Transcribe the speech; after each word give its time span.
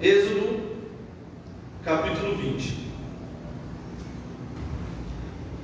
Êxodo, 0.00 0.60
capítulo 1.84 2.36
20. 2.36 2.88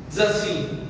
Diz 0.09 0.19
assim: 0.19 0.81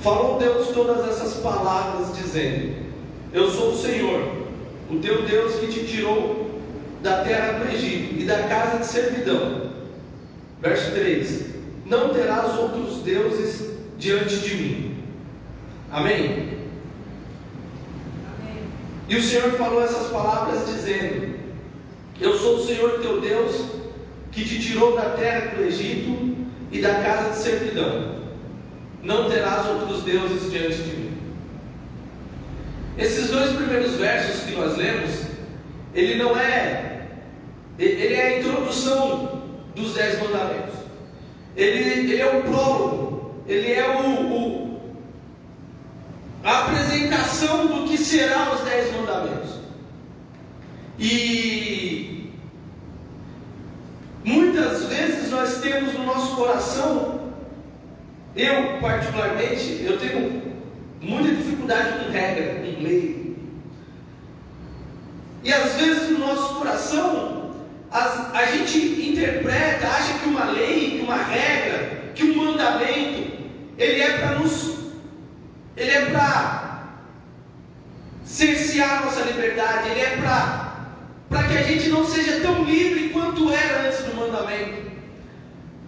Falou 0.00 0.38
Deus 0.38 0.68
todas 0.68 1.08
essas 1.08 1.42
palavras, 1.42 2.16
dizendo: 2.16 2.76
Eu 3.32 3.50
sou 3.50 3.72
o 3.72 3.76
Senhor, 3.76 4.46
o 4.88 5.00
teu 5.00 5.26
Deus 5.26 5.56
que 5.56 5.66
te 5.66 5.84
tirou 5.84 6.60
da 7.02 7.24
terra 7.24 7.58
do 7.58 7.72
Egito 7.72 8.14
e 8.20 8.24
da 8.24 8.44
casa 8.44 8.78
de 8.78 8.86
servidão. 8.86 9.72
Verso 10.60 10.92
3: 10.92 11.44
Não 11.86 12.14
terás 12.14 12.56
outros 12.56 12.98
deuses 12.98 13.68
diante 13.98 14.38
de 14.38 14.54
mim. 14.54 15.04
Amém? 15.90 16.45
E 19.08 19.16
o 19.16 19.22
Senhor 19.22 19.52
falou 19.52 19.82
essas 19.82 20.08
palavras 20.08 20.66
dizendo: 20.66 21.36
Eu 22.20 22.36
sou 22.36 22.56
o 22.56 22.66
Senhor 22.66 23.00
teu 23.00 23.20
Deus, 23.20 23.64
que 24.32 24.44
te 24.44 24.60
tirou 24.60 24.96
da 24.96 25.10
terra 25.10 25.54
do 25.54 25.62
Egito 25.62 26.36
e 26.72 26.80
da 26.80 26.94
casa 27.02 27.30
de 27.30 27.36
servidão. 27.36 28.16
Não 29.02 29.30
terás 29.30 29.66
outros 29.66 30.02
deuses 30.02 30.50
diante 30.50 30.76
de 30.82 30.96
mim. 30.96 31.16
Esses 32.98 33.30
dois 33.30 33.52
primeiros 33.52 33.92
versos 33.92 34.44
que 34.44 34.56
nós 34.56 34.76
lemos, 34.76 35.26
ele 35.94 36.16
não 36.16 36.36
é, 36.36 37.06
ele 37.78 38.14
é 38.14 38.26
a 38.26 38.38
introdução 38.40 39.42
dos 39.74 39.94
dez 39.94 40.20
mandamentos. 40.20 40.74
Ele, 41.56 41.78
ele 41.78 42.20
é 42.20 42.38
o 42.38 42.42
prólogo, 42.42 43.44
ele 43.46 43.72
é 43.72 43.88
o, 43.88 44.32
o 44.32 44.65
a 46.46 46.60
apresentação 46.60 47.66
do 47.66 47.88
que 47.88 47.98
será 47.98 48.52
os 48.54 48.60
dez 48.60 48.94
mandamentos. 48.94 49.50
E 50.96 52.30
muitas 54.24 54.84
vezes 54.84 55.28
nós 55.32 55.60
temos 55.60 55.94
no 55.94 56.06
nosso 56.06 56.36
coração, 56.36 57.32
eu 58.36 58.78
particularmente, 58.80 59.82
eu 59.82 59.98
tenho 59.98 60.54
muita 61.00 61.34
dificuldade 61.34 62.04
com 62.04 62.12
regra, 62.12 62.54
com 62.60 62.80
lei. 62.80 63.36
E 65.42 65.52
às 65.52 65.74
vezes 65.74 66.10
no 66.10 66.18
nosso 66.20 66.54
coração, 66.54 67.56
as, 67.90 68.32
a 68.32 68.46
gente 68.52 68.78
interpreta, 69.10 69.88
acha 69.88 70.16
que 70.20 70.28
uma 70.28 70.44
lei, 70.44 70.92
que 70.92 71.04
uma 71.04 71.16
regra, 71.16 72.12
que 72.14 72.22
um 72.22 72.36
mandamento, 72.36 73.32
ele 73.76 74.00
é 74.00 74.18
para 74.18 74.38
nos 74.38 74.75
ele 75.76 75.90
é 75.90 76.06
para 76.06 76.66
cercear 78.24 79.04
nossa 79.04 79.20
liberdade, 79.20 79.90
ele 79.90 80.00
é 80.00 80.16
para 81.28 81.42
que 81.44 81.58
a 81.58 81.62
gente 81.62 81.88
não 81.90 82.04
seja 82.04 82.40
tão 82.40 82.64
livre 82.64 83.10
quanto 83.10 83.52
era 83.52 83.86
antes 83.86 84.04
do 84.04 84.16
mandamento. 84.16 84.86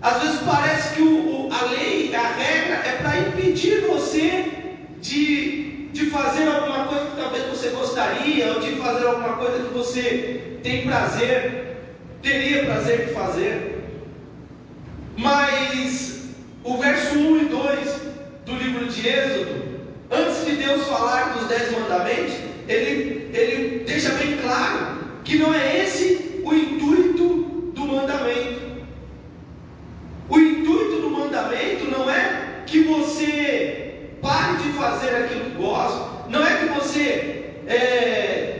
Às 0.00 0.22
vezes 0.22 0.40
parece 0.46 0.94
que 0.94 1.02
o, 1.02 1.48
o, 1.48 1.52
a 1.52 1.64
lei, 1.70 2.14
a 2.14 2.28
regra, 2.28 2.74
é 2.86 2.98
para 3.02 3.18
impedir 3.20 3.80
você 3.86 4.44
de, 5.00 5.88
de 5.92 6.06
fazer 6.06 6.46
alguma 6.46 6.86
coisa 6.86 7.06
que 7.06 7.16
talvez 7.16 7.46
você 7.46 7.70
gostaria, 7.70 8.52
ou 8.52 8.60
de 8.60 8.76
fazer 8.76 9.06
alguma 9.06 9.36
coisa 9.36 9.64
que 9.64 9.74
você 9.74 10.58
tem 10.62 10.86
prazer, 10.86 11.76
teria 12.22 12.66
prazer 12.66 13.06
de 13.06 13.14
fazer. 13.14 13.78
Mas 15.16 16.28
o 16.62 16.76
verso 16.76 17.18
1 17.18 17.38
e 17.38 17.44
2 17.46 18.00
do 18.46 18.54
livro 18.54 18.86
de 18.86 19.08
Êxodo 19.08 19.57
Antes 20.10 20.46
de 20.46 20.56
Deus 20.56 20.86
falar 20.86 21.34
dos 21.34 21.48
dez 21.48 21.70
mandamentos, 21.72 22.34
ele, 22.66 23.30
ele 23.34 23.84
deixa 23.86 24.10
bem 24.14 24.38
claro 24.38 24.98
que 25.24 25.38
não 25.38 25.52
é 25.52 25.84
esse 25.84 26.42
o 26.44 26.54
intuito 26.54 27.72
do 27.74 27.86
mandamento. 27.86 28.60
O 30.28 30.38
intuito 30.38 31.00
do 31.00 31.10
mandamento 31.10 31.90
não 31.90 32.10
é 32.10 32.62
que 32.66 32.84
você 32.84 34.10
pare 34.22 34.56
de 34.62 34.70
fazer 34.70 35.14
aquilo 35.16 35.44
que 35.44 35.62
gosta, 35.62 36.28
não 36.28 36.46
é 36.46 36.56
que 36.56 36.66
você 36.66 37.54
é, 37.66 38.58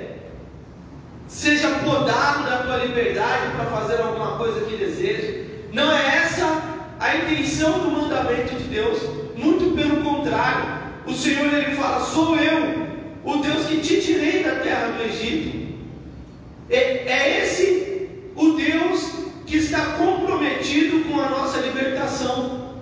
seja 1.26 1.68
podado 1.84 2.44
da 2.44 2.58
tua 2.58 2.76
liberdade 2.78 3.52
para 3.56 3.66
fazer 3.66 4.00
alguma 4.00 4.36
coisa 4.36 4.66
que 4.66 4.76
deseja. 4.76 5.44
Não 5.72 5.90
é 5.92 6.16
essa 6.16 6.62
a 6.98 7.16
intenção 7.16 7.78
do 7.78 7.90
mandamento 7.90 8.54
de 8.54 8.64
Deus, 8.64 8.98
muito 9.36 9.74
pelo 9.76 10.02
contrário. 10.02 10.78
O 11.06 11.12
Senhor 11.14 11.52
ele 11.52 11.76
fala: 11.76 12.04
Sou 12.04 12.36
eu, 12.36 12.86
o 13.24 13.36
Deus 13.38 13.66
que 13.66 13.78
te 13.78 14.00
tirei 14.00 14.42
da 14.42 14.56
terra 14.56 14.88
do 14.88 15.02
Egito. 15.04 15.68
É, 16.70 16.78
é 17.06 17.42
esse 17.42 18.08
o 18.34 18.52
Deus 18.52 19.12
que 19.46 19.56
está 19.56 19.80
comprometido 19.96 21.08
com 21.08 21.20
a 21.20 21.28
nossa 21.28 21.58
libertação. 21.58 22.74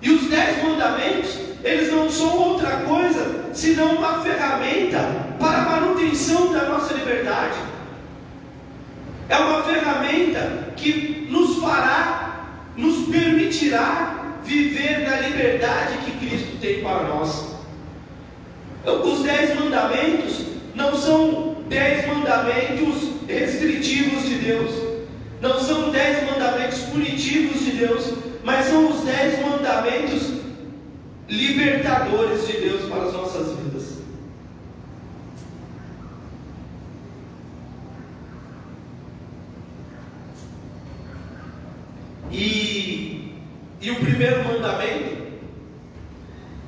E 0.00 0.10
os 0.10 0.28
dez 0.28 0.62
mandamentos, 0.62 1.36
eles 1.62 1.92
não 1.92 2.10
são 2.10 2.36
outra 2.36 2.78
coisa 2.78 3.50
senão 3.52 3.96
uma 3.96 4.20
ferramenta 4.22 4.98
para 5.38 5.58
a 5.58 5.80
manutenção 5.80 6.52
da 6.52 6.64
nossa 6.66 6.94
liberdade. 6.94 7.58
É 9.28 9.36
uma 9.36 9.62
ferramenta 9.62 10.72
que 10.76 11.26
nos 11.28 11.58
fará, 11.58 12.46
nos 12.76 13.08
permitirá 13.08 14.36
viver 14.44 15.00
na 15.00 15.20
liberdade 15.20 15.98
que 16.04 16.26
Cristo 16.26 16.58
tem 16.60 16.80
para 16.82 17.02
nós. 17.04 17.56
Os 18.84 19.22
dez 19.22 19.58
mandamentos 19.58 20.46
não 20.74 20.94
são 20.94 21.56
dez 21.68 22.06
mandamentos 22.06 23.08
restritivos 23.26 24.24
de 24.24 24.36
Deus, 24.36 24.70
não 25.40 25.60
são 25.60 25.90
dez 25.90 26.24
mandamentos 26.30 26.78
punitivos 26.80 27.64
de 27.64 27.72
Deus, 27.72 28.14
mas 28.42 28.66
são 28.66 28.90
os 28.90 29.04
dez 29.04 29.44
mandamentos 29.44 30.37
libertadores 31.28 32.46
de 32.46 32.54
Deus 32.54 32.88
para 32.88 33.04
as 33.04 33.12
nossas 33.12 33.56
vidas. 33.58 33.98
E, 42.32 43.34
e 43.80 43.90
o 43.90 43.96
primeiro 43.96 44.44
mandamento 44.44 45.18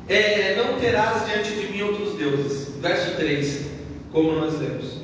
é, 0.09 0.57
não 0.57 0.79
terás 0.79 1.27
diante 1.27 1.53
de 1.53 1.73
mim 1.73 1.83
outros 1.83 2.17
deuses. 2.17 2.75
Verso 2.81 3.17
3, 3.17 3.67
como 4.11 4.33
nós 4.33 4.59
lemos. 4.59 5.01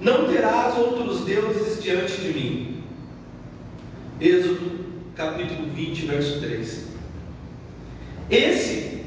Não 0.00 0.26
terás 0.32 0.76
outros 0.78 1.24
deuses 1.24 1.82
diante 1.82 2.20
de 2.20 2.32
mim. 2.32 2.84
Êxodo 4.20 4.82
capítulo 5.14 5.68
20, 5.72 6.06
verso 6.06 6.40
3. 6.40 6.91
Esse, 8.32 9.02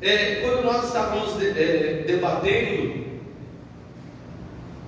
é, 0.00 0.36
quando 0.36 0.64
nós 0.64 0.86
estávamos 0.86 1.38
de, 1.38 1.48
é, 1.48 2.04
debatendo 2.06 3.04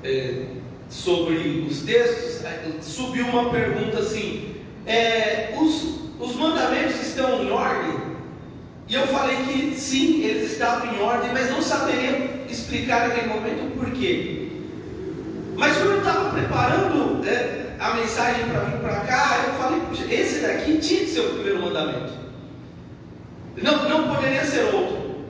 é, 0.03 0.45
sobre 0.89 1.67
os 1.69 1.83
textos, 1.83 2.43
é, 2.47 2.67
subiu 2.81 3.27
uma 3.27 3.51
pergunta 3.51 3.99
assim: 3.99 4.55
é, 4.87 5.55
os, 5.61 6.01
os 6.19 6.35
mandamentos 6.37 6.99
estão 7.03 7.45
em 7.45 7.51
ordem? 7.51 8.09
E 8.89 8.95
eu 8.95 9.07
falei 9.09 9.37
que 9.37 9.79
sim, 9.79 10.25
eles 10.25 10.53
estavam 10.53 10.95
em 10.95 11.03
ordem, 11.03 11.31
mas 11.35 11.51
não 11.51 11.61
saberia 11.61 12.47
explicar 12.49 13.07
naquele 13.07 13.27
momento 13.27 13.67
o 13.67 13.71
porquê. 13.73 14.49
Mas 15.57 15.77
quando 15.77 15.91
eu 15.91 15.99
estava 15.99 16.31
preparando 16.31 17.23
é, 17.29 17.77
a 17.79 17.93
mensagem 17.93 18.47
para 18.47 18.61
vir 18.61 18.81
para 18.81 19.01
cá, 19.01 19.45
eu 19.47 19.55
falei, 19.63 19.83
esse 20.11 20.41
daqui 20.41 20.79
tinha 20.79 21.01
que 21.01 21.11
ser 21.11 21.21
o 21.21 21.35
primeiro 21.35 21.61
mandamento. 21.61 22.28
Não, 23.63 23.89
não 23.89 24.15
poderia 24.15 24.45
ser 24.45 24.75
outro. 24.75 25.27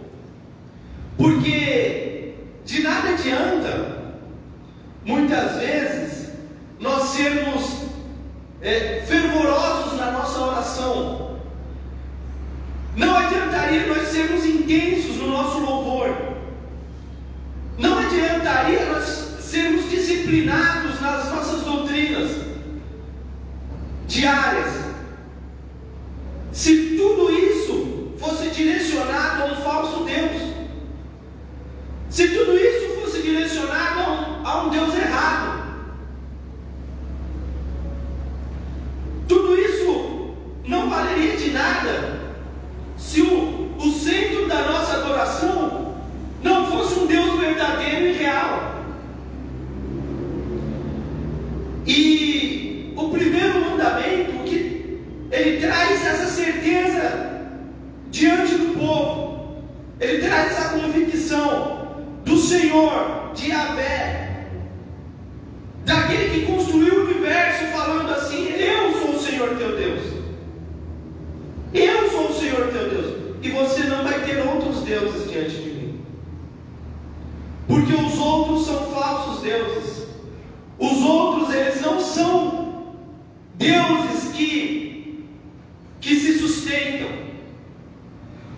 Porque 1.17 2.35
de 2.65 2.83
nada 2.83 3.11
adianta, 3.11 4.15
muitas 5.05 5.57
vezes, 5.57 6.33
nós 6.79 7.09
sermos 7.09 7.85
é, 8.61 9.03
fervorosos 9.07 9.99
na 9.99 10.11
nossa 10.13 10.41
oração 10.41 11.29
não 12.99 13.17
adiantaria 13.17 13.87
nós 13.87 14.09
sermos 14.09 14.45
intensos 14.45 15.17
no 15.19 15.29
nosso 15.29 15.61
louvor. 15.61 16.35
Não 17.79 17.97
adiantaria 17.97 18.87
nós 18.87 19.05
sermos 19.41 19.89
disciplinados 19.89 21.01
nas 21.01 21.31
nossas 21.31 21.63
doutrinas 21.63 22.33
diárias. 24.09 24.75
Se 26.51 26.97
tudo 26.97 27.31
isso 27.31 28.15
fosse 28.19 28.51
direcionado 28.51 29.45
a 29.45 29.47
um 29.53 29.57
falso 29.63 30.05
Deus. 30.05 30.49
Se 32.19 32.27
tudo 32.31 32.57
isso 32.57 33.01
fosse 33.01 33.23
direcionado 33.23 34.01
a 34.01 34.11
um, 34.11 34.45
a 34.45 34.65
um 34.65 34.71
Deus 34.71 34.93
errado. 34.93 35.63
Tudo 39.29 39.57
isso 39.57 40.35
não 40.67 40.91
valeria 40.91 41.37
de 41.37 41.51
nada 41.53 42.19
se 42.97 43.23
o, 43.23 43.71
o 43.79 43.93
centro 43.93 44.49
da 44.49 44.63
nossa 44.63 44.95
adoração 44.95 45.95
não 46.43 46.67
fosse 46.67 46.99
um 46.99 47.07
Deus 47.07 47.39
verdadeiro 47.39 48.07
e 48.07 48.13
real. 48.15 48.69
Senhor, 62.49 63.33
de 63.35 63.51
Yahvé, 63.51 64.47
daquele 65.85 66.31
que 66.31 66.47
construiu 66.47 67.01
o 67.01 67.05
universo, 67.05 67.67
falando 67.67 68.11
assim: 68.11 68.49
Eu 68.49 68.93
sou 69.01 69.11
o 69.11 69.21
Senhor 69.21 69.57
teu 69.59 69.77
Deus. 69.77 70.01
Eu 71.75 72.11
sou 72.11 72.31
o 72.31 72.35
Senhor 72.35 72.69
teu 72.73 72.89
Deus. 72.89 73.15
E 73.43 73.51
você 73.51 73.85
não 73.85 74.03
vai 74.03 74.25
ter 74.25 74.39
outros 74.47 74.83
deuses 74.83 75.31
diante 75.31 75.57
de 75.57 75.71
mim. 75.71 76.01
Porque 77.69 77.93
os 77.95 78.19
outros 78.19 78.67
são 78.67 78.87
falsos 78.93 79.43
deuses. 79.43 80.09
Os 80.79 81.03
outros, 81.03 81.55
eles 81.55 81.81
não 81.81 82.01
são 82.01 82.95
deuses 83.55 84.33
que, 84.33 85.25
que 86.01 86.17
se 86.17 86.39
sustentam. 86.39 87.09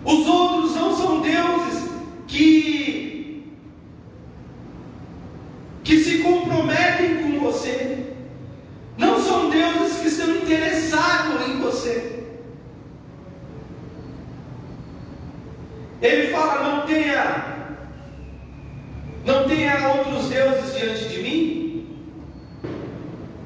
Os 0.03 0.25
outros 0.25 0.75
não 0.75 0.95
são 0.95 1.21
deuses 1.21 1.91
que, 2.27 3.43
que 5.83 5.99
se 6.03 6.19
comprometem 6.19 7.17
com 7.17 7.39
você. 7.39 8.13
Não 8.97 9.19
são 9.21 9.49
deuses 9.49 9.99
que 9.99 10.07
estão 10.07 10.35
interessados 10.37 11.47
em 11.47 11.59
você. 11.59 12.21
Ele 16.01 16.27
fala: 16.31 16.77
não 16.77 16.85
tenha, 16.87 17.57
não 19.23 19.47
tenha 19.47 19.87
outros 19.87 20.29
deuses 20.29 20.75
diante 20.75 21.09
de 21.09 21.21
mim. 21.21 21.71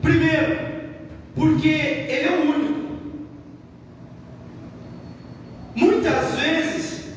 Primeiro, 0.01 0.57
porque 1.35 1.67
Ele 1.67 2.27
é 2.27 2.31
o 2.31 2.49
único. 2.49 2.75
Muitas 5.75 6.39
vezes 6.39 7.13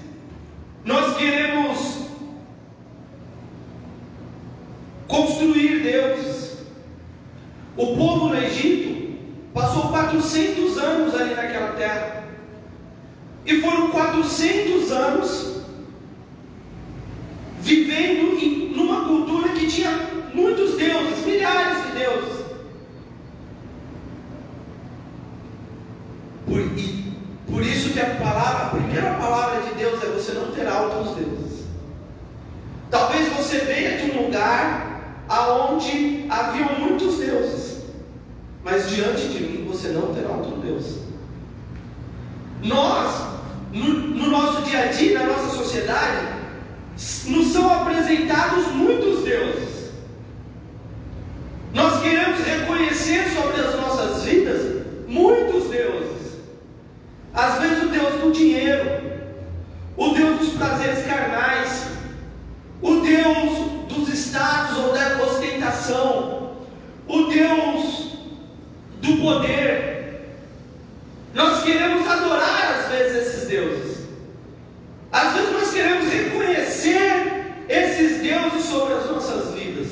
nós 0.84 1.16
queremos 1.16 2.08
construir 5.06 5.82
deuses. 5.82 6.58
O 7.76 7.96
povo 7.96 8.28
no 8.30 8.42
Egito 8.42 9.18
passou 9.54 9.92
400 10.08 10.78
anos 10.78 11.14
ali 11.14 11.34
naquela 11.34 11.72
terra. 11.72 12.24
E 13.44 13.60
foram 13.60 13.90
400 13.90 14.90
anos 14.90 15.58
vivendo 17.60 18.38
em 18.42 18.70
numa 18.74 19.04
cultura 19.06 19.50
que 19.50 19.66
tinha 19.66 19.90
muitos 20.32 20.76
deuses, 20.76 21.26
milhares 21.26 21.84
de 21.84 21.98
deuses. 21.98 22.44
Por, 26.46 26.60
e, 26.60 27.12
por 27.50 27.62
isso 27.62 27.90
que 27.90 28.00
a 28.00 28.14
palavra, 28.14 28.66
a 28.66 28.70
primeira 28.70 29.14
palavra 29.14 29.62
de 29.62 29.74
Deus 29.74 30.02
é 30.02 30.06
você 30.06 30.32
não 30.32 30.52
terá 30.52 30.82
outros 30.82 31.16
deuses. 31.16 31.64
Talvez 32.90 33.28
você 33.32 33.58
venha 33.58 33.98
de 33.98 34.10
um 34.12 34.24
lugar 34.24 35.24
aonde 35.28 36.24
haviam 36.30 36.78
muitos 36.78 37.18
deuses, 37.18 37.82
mas 38.64 38.88
diante 38.88 39.28
de 39.28 39.40
mim 39.42 39.57
você 39.68 39.88
não 39.88 40.14
terá 40.14 40.30
outro 40.30 40.56
Deus. 40.60 40.98
Nós, 42.62 43.26
no, 43.72 43.88
no 43.88 44.30
nosso 44.30 44.62
dia 44.62 44.84
a 44.84 44.86
dia, 44.86 45.18
na 45.18 45.26
nossa 45.26 45.56
sociedade, 45.56 46.26
nos 47.26 47.52
são 47.52 47.72
apresentados 47.72 48.66
muitos 48.68 49.22
deuses. 49.22 49.90
Nós 51.72 52.02
queremos 52.02 52.40
reconhecer 52.40 53.28
sobre 53.30 53.60
as 53.60 53.74
nossas 53.76 54.24
vidas 54.24 54.84
muitos 55.06 55.68
deuses. 55.68 56.38
Às 57.32 57.60
vezes 57.60 57.84
o 57.84 57.88
Deus 57.88 58.20
do 58.20 58.32
dinheiro, 58.32 59.00
o 59.96 60.08
Deus 60.08 60.38
dos 60.38 60.48
prazeres 60.54 61.06
carnais, 61.06 61.86
o 62.82 63.00
Deus 63.00 63.68
dos 63.88 64.08
status 64.08 64.78
ou 64.78 64.92
da 64.92 65.22
ostentação, 65.24 66.52
o 67.06 67.24
Deus 67.24 67.67
poder. 69.28 70.22
Nós 71.34 71.62
queremos 71.62 72.08
adorar 72.08 72.78
às 72.78 72.88
vezes 72.90 73.28
esses 73.28 73.48
deuses. 73.48 73.98
Às 75.12 75.34
vezes 75.34 75.52
nós 75.52 75.70
queremos 75.70 76.12
reconhecer 76.12 77.64
esses 77.68 78.22
deuses 78.22 78.64
sobre 78.64 78.94
as 78.94 79.06
nossas 79.10 79.54
vidas, 79.54 79.88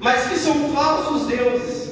mas 0.00 0.28
que 0.28 0.36
são 0.36 0.72
falsos 0.72 1.28
deuses. 1.28 1.90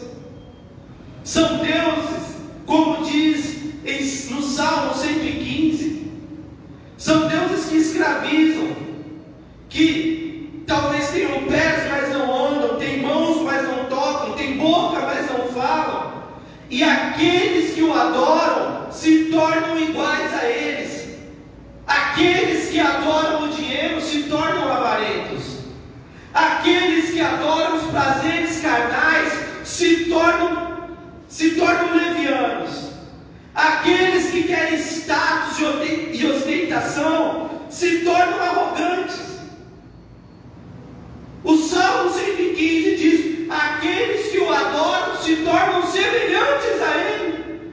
São 1.23 1.59
deuses, 1.59 2.37
como 2.67 3.05
diz 3.05 3.59
no 4.31 4.43
Salmo 4.43 4.95
115, 4.95 6.13
são 6.97 7.29
deuses 7.29 7.67
que 7.67 7.77
escravizam, 7.77 8.77
que 9.69 10.63
talvez 10.67 11.09
tenham 11.11 11.45
pés, 11.45 11.91
mas 11.91 12.13
não 12.13 12.47
andam, 12.47 12.77
têm 12.77 13.03
mãos, 13.03 13.43
mas 13.43 13.63
não 13.67 13.85
tocam, 13.87 14.33
têm 14.35 14.57
boca, 14.57 15.01
mas 15.01 15.31
não 15.31 15.47
falam, 15.53 16.09
e 16.71 16.83
aqueles 16.83 17.75
que 17.75 17.83
o 17.83 17.95
adoram 17.95 18.93
se 18.93 19.25
tornam 19.27 19.79
iguais 19.79 20.35
a 20.35 20.45
eles. 20.45 21.09
Aqueles 21.87 22.69
que 22.69 22.79
adoram 22.79 23.45
o 23.45 23.49
dinheiro 23.49 24.01
se 24.01 24.25
tornam 24.25 24.71
avarentos. 24.71 25.59
Aqueles 26.35 27.11
que 27.11 27.21
adoram 27.21 27.77
os 27.77 27.85
prazeres 27.85 28.61
carnais 28.61 29.33
se 29.65 30.05
tornam 30.05 30.69
se 31.27 31.53
tornam 31.53 31.95
levianos. 31.95 32.91
Aqueles 33.55 34.31
que 34.31 34.43
querem 34.45 34.79
status 34.79 35.59
e 36.13 36.27
ostentação 36.27 37.51
se 37.79 37.99
tornam 38.01 38.41
arrogantes. 38.41 39.21
O 41.45 41.57
Salmo 41.57 42.11
115 42.11 42.97
diz: 42.97 43.49
Aqueles 43.49 44.33
que 44.33 44.39
o 44.39 44.53
adoram 44.53 45.17
se 45.17 45.37
tornam 45.37 45.87
semelhantes 45.87 46.83
a 46.83 46.97
Ele. 46.97 47.73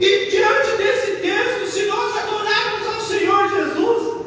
E 0.00 0.30
diante 0.30 0.76
desse 0.76 1.12
texto, 1.20 1.66
se 1.68 1.86
nós 1.86 2.16
adorarmos 2.24 2.94
ao 2.94 3.00
Senhor 3.02 3.48
Jesus, 3.50 4.26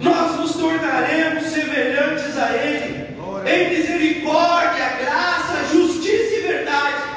nós 0.00 0.38
nos 0.38 0.52
tornaremos 0.52 1.44
semelhantes 1.44 2.36
a 2.36 2.52
Ele, 2.52 3.16
em 3.46 3.70
misericórdia, 3.70 4.96
graça, 5.00 5.64
justiça 5.72 6.34
e 6.34 6.40
verdade. 6.40 7.12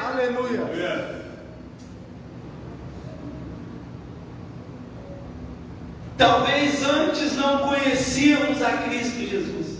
Talvez 6.18 6.82
antes 6.84 7.36
não 7.36 7.68
conhecíamos 7.68 8.62
a 8.62 8.72
Cristo 8.78 9.20
Jesus. 9.20 9.80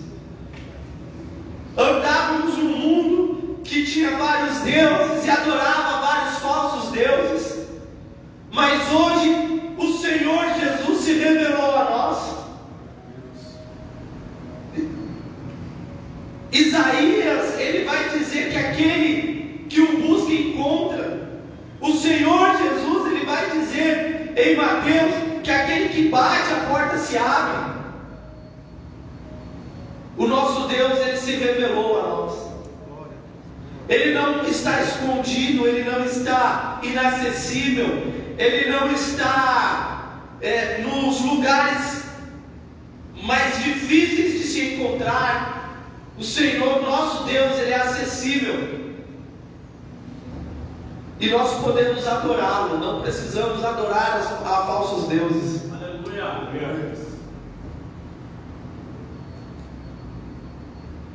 Andávamos 1.78 2.58
num 2.58 2.78
mundo 2.78 3.60
que 3.64 3.86
tinha 3.86 4.18
vários 4.18 4.60
deuses 4.60 5.26
e 5.26 5.30
adorava 5.30 6.06
vários 6.06 6.38
falsos 6.40 6.92
deuses. 6.92 7.68
Mas 8.52 8.82
hoje 8.92 9.74
o 9.78 9.98
Senhor 9.98 10.46
Jesus 10.60 11.00
se 11.00 11.14
revelou 11.14 11.76
a 11.76 11.84
nós. 11.86 12.36
Isaías, 16.52 17.60
ele 17.60 17.86
vai 17.86 18.10
dizer 18.10 18.52
que 18.52 18.58
aquele 18.58 19.66
que 19.70 19.82
o 19.82 19.98
busca 20.00 20.34
encontra. 20.34 21.30
O 21.80 21.94
Senhor 21.94 22.58
Jesus, 22.58 23.12
ele 23.12 23.26
vai 23.26 23.50
dizer 23.52 24.34
em 24.38 24.56
Que 25.44 25.52
aquele 25.52 25.90
que 25.90 26.10
bate 26.10 26.54
a 26.54 26.66
porta 26.70 26.98
se 26.98 27.18
abre. 27.18 27.76
O 30.18 30.28
nosso 30.28 30.68
Deus 30.68 31.00
ele 31.00 31.18
se 31.18 31.36
revelou 31.36 32.00
a 32.00 32.08
nós. 32.08 32.46
Ele 33.88 34.14
não 34.14 34.44
está 34.44 34.82
escondido, 34.82 35.68
ele 35.68 35.84
não 35.84 36.04
está 36.04 36.80
inacessível, 36.82 38.14
ele 38.38 38.72
não 38.72 38.92
está 38.92 40.22
é, 40.42 40.80
nos 40.80 41.22
lugares 41.22 42.06
mais 43.22 43.64
difíceis 43.64 44.34
de 44.34 44.48
se 44.48 44.74
encontrar. 44.74 45.84
O 46.18 46.24
Senhor, 46.24 46.82
nosso 46.82 47.26
Deus, 47.26 47.60
ele 47.60 47.72
é 47.72 47.76
acessível. 47.76 48.85
E 51.20 51.30
nós 51.30 51.62
podemos 51.62 52.06
adorá-lo, 52.06 52.78
não 52.78 53.02
precisamos 53.02 53.64
adorar 53.64 54.18
a 54.18 54.66
falsos 54.66 55.08
deuses. 55.08 55.62
Aleluia. 55.72 56.94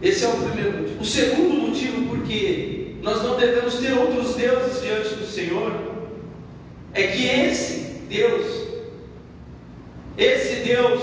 Esse 0.00 0.24
é 0.24 0.28
o 0.28 0.32
primeiro 0.32 0.78
motivo. 0.78 1.00
O 1.00 1.04
segundo 1.04 1.68
motivo, 1.68 2.08
porque 2.08 2.96
nós 3.02 3.22
não 3.22 3.36
devemos 3.36 3.74
ter 3.74 3.92
outros 3.92 4.34
deuses 4.34 4.80
diante 4.80 5.14
do 5.14 5.26
Senhor, 5.26 5.72
é 6.94 7.06
que 7.08 7.26
esse 7.26 8.00
Deus, 8.08 8.46
esse 10.16 10.62
Deus 10.62 11.02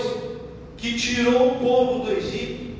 que 0.76 0.98
tirou 0.98 1.54
o 1.54 1.58
povo 1.60 2.04
do 2.04 2.12
Egito, 2.12 2.76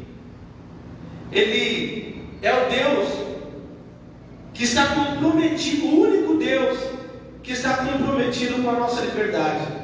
ele 1.30 2.24
é 2.42 2.52
o 2.52 2.68
Deus 2.68 3.27
que 4.58 4.64
está 4.64 4.88
comprometido, 4.88 5.86
o 5.86 6.00
único 6.02 6.34
Deus 6.34 6.78
que 7.42 7.52
está 7.52 7.78
comprometido 7.78 8.62
com 8.62 8.68
a 8.68 8.74
nossa 8.74 9.00
liberdade. 9.00 9.78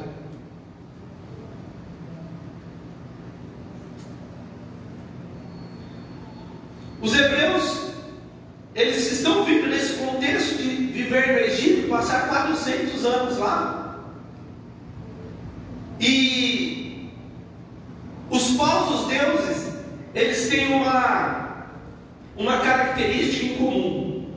400 12.54 13.04
anos 13.04 13.38
lá. 13.38 13.98
E 16.00 17.10
os 18.30 18.56
falsos 18.56 19.06
deuses, 19.08 19.72
eles 20.14 20.48
têm 20.48 20.72
uma, 20.72 21.66
uma 22.36 22.60
característica 22.60 23.46
em 23.46 23.56
comum. 23.56 24.30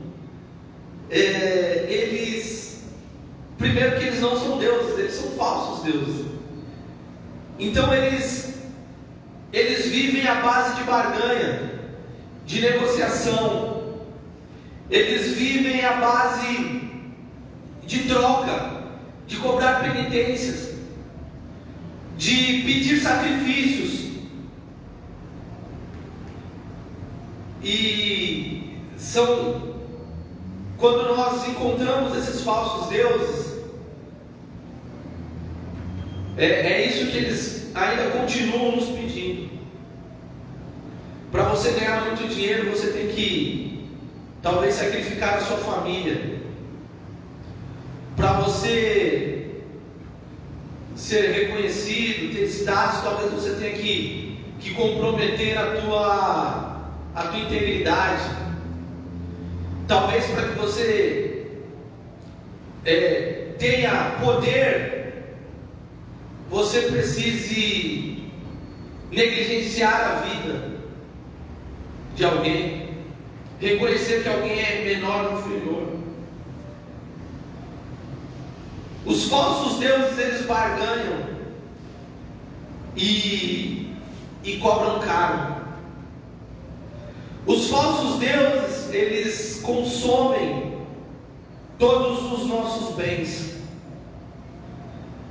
É, 1.10 1.86
eles, 1.88 2.84
primeiro 3.56 3.98
que 3.98 4.06
eles 4.06 4.20
não 4.20 4.36
são 4.36 4.58
deuses, 4.58 4.98
eles 4.98 5.14
são 5.14 5.30
falsos 5.30 5.84
deuses. 5.84 6.26
Então 7.58 7.92
eles, 7.92 8.54
eles 9.52 9.86
vivem 9.86 10.26
à 10.28 10.36
base 10.36 10.76
de 10.76 10.82
barganha, 10.84 11.72
de 12.44 12.60
negociação. 12.60 13.78
Eles 14.90 15.32
vivem 15.34 15.84
à 15.84 15.94
base 15.94 16.78
de 17.88 18.00
troca, 18.00 18.82
de 19.26 19.36
cobrar 19.38 19.80
penitências, 19.80 20.74
de 22.18 22.62
pedir 22.64 23.00
sacrifícios. 23.00 24.08
E 27.62 28.76
são 28.96 29.68
quando 30.76 31.16
nós 31.16 31.48
encontramos 31.48 32.16
esses 32.16 32.42
falsos 32.42 32.88
deuses, 32.88 33.58
é, 36.36 36.44
é 36.44 36.86
isso 36.86 37.10
que 37.10 37.16
eles 37.16 37.70
ainda 37.74 38.10
continuam 38.10 38.76
nos 38.76 38.88
pedindo. 38.90 39.48
Para 41.32 41.44
você 41.44 41.72
ganhar 41.72 42.04
muito 42.06 42.28
dinheiro, 42.28 42.70
você 42.70 42.92
tem 42.92 43.08
que 43.08 43.88
talvez 44.40 44.74
sacrificar 44.74 45.34
a 45.34 45.40
sua 45.40 45.58
família 45.58 46.38
para 48.16 48.40
você 48.40 49.27
ser 51.08 51.32
reconhecido, 51.32 52.34
ter 52.34 52.44
status, 52.48 53.00
talvez 53.00 53.32
você 53.32 53.54
tenha 53.54 53.72
que, 53.72 54.38
que 54.60 54.74
comprometer 54.74 55.56
a 55.56 55.80
tua, 55.80 56.92
a 57.14 57.22
tua 57.22 57.40
integridade. 57.40 58.30
Talvez 59.86 60.26
para 60.26 60.48
que 60.48 60.58
você 60.58 61.46
é, 62.84 63.52
tenha 63.58 64.18
poder, 64.22 65.38
você 66.50 66.82
precise 66.82 68.30
negligenciar 69.10 70.10
a 70.10 70.14
vida 70.28 70.72
de 72.14 72.22
alguém, 72.22 72.90
reconhecer 73.58 74.22
que 74.22 74.28
alguém 74.28 74.60
é 74.60 74.84
menor 74.84 75.32
ou 75.32 75.38
inferior. 75.38 75.97
Os 79.08 79.24
falsos 79.24 79.78
deuses 79.78 80.18
eles 80.18 80.44
barganham 80.44 81.20
e, 82.94 83.96
e 84.44 84.58
cobram 84.58 84.98
caro. 84.98 85.56
Os 87.46 87.70
falsos 87.70 88.18
deuses 88.18 88.92
eles 88.92 89.62
consomem 89.64 90.76
todos 91.78 92.32
os 92.32 92.46
nossos 92.48 92.96
bens. 92.96 93.54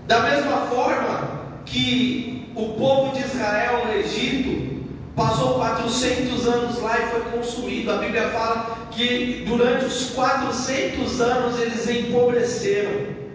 Da 0.07 0.21
mesma 0.21 0.61
forma 0.65 1.41
que 1.63 2.51
o 2.55 2.69
povo 2.69 3.15
de 3.15 3.21
Israel 3.21 3.85
no 3.85 3.93
Egito 3.93 4.87
passou 5.15 5.53
400 5.53 6.47
anos 6.47 6.81
lá 6.81 6.97
e 6.97 7.11
foi 7.11 7.21
consumido. 7.29 7.91
A 7.91 7.97
Bíblia 7.97 8.29
fala 8.29 8.87
que 8.89 9.45
durante 9.47 9.85
os 9.85 10.09
400 10.15 11.21
anos 11.21 11.59
eles 11.59 11.87
empobreceram 11.87 13.26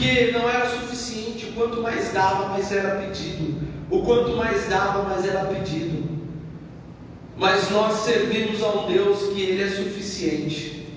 porque 0.00 0.32
não 0.32 0.48
era 0.48 0.66
suficiente. 0.70 1.46
O 1.46 1.52
quanto 1.52 1.82
mais 1.82 2.10
dava, 2.12 2.48
mais 2.48 2.72
era 2.72 2.96
pedido. 2.96 3.68
O 3.90 4.02
quanto 4.02 4.34
mais 4.34 4.66
dava, 4.68 5.02
mais 5.02 5.26
era 5.26 5.44
pedido. 5.44 6.08
Mas 7.36 7.70
nós 7.70 8.00
servimos 8.00 8.62
a 8.62 8.68
um 8.68 8.90
Deus 8.90 9.34
que 9.34 9.42
Ele 9.42 9.62
é 9.62 9.68
suficiente. 9.68 10.88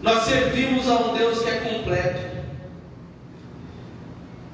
Nós 0.00 0.24
servimos 0.24 0.88
a 0.88 0.96
um 0.96 1.14
Deus 1.14 1.42
que 1.42 1.50
é 1.50 1.56
completo. 1.56 2.36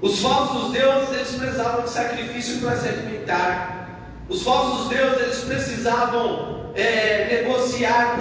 Os 0.01 0.21
falsos 0.21 0.73
deuses 0.73 1.15
eles 1.15 1.35
precisavam 1.37 1.85
de 1.85 1.91
sacrifício 1.91 2.61
para 2.61 2.77
se 2.77 2.89
alimentar. 2.89 3.89
Os 4.29 4.43
falsos 4.43 4.89
deuses 4.89 5.21
eles 5.21 5.39
precisavam 5.45 6.73
é, 6.75 7.43
negociar 7.43 8.17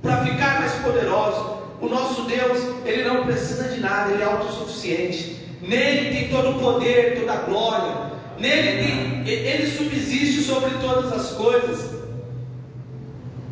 para 0.00 0.24
ficar 0.24 0.60
mais 0.60 0.72
poderosos. 0.76 1.57
O 1.80 1.88
nosso 1.88 2.22
Deus, 2.22 2.58
ele 2.84 3.04
não 3.04 3.24
precisa 3.24 3.68
de 3.68 3.80
nada, 3.80 4.12
ele 4.12 4.22
é 4.22 4.26
autossuficiente. 4.26 5.38
Nele 5.62 6.10
tem 6.10 6.28
todo 6.28 6.50
o 6.50 6.60
poder, 6.60 7.20
toda 7.20 7.32
a 7.32 7.36
glória. 7.36 8.08
Nele 8.38 8.84
tem, 8.84 9.28
ele 9.28 9.66
subsiste 9.70 10.42
sobre 10.42 10.70
todas 10.80 11.12
as 11.12 11.32
coisas. 11.32 11.98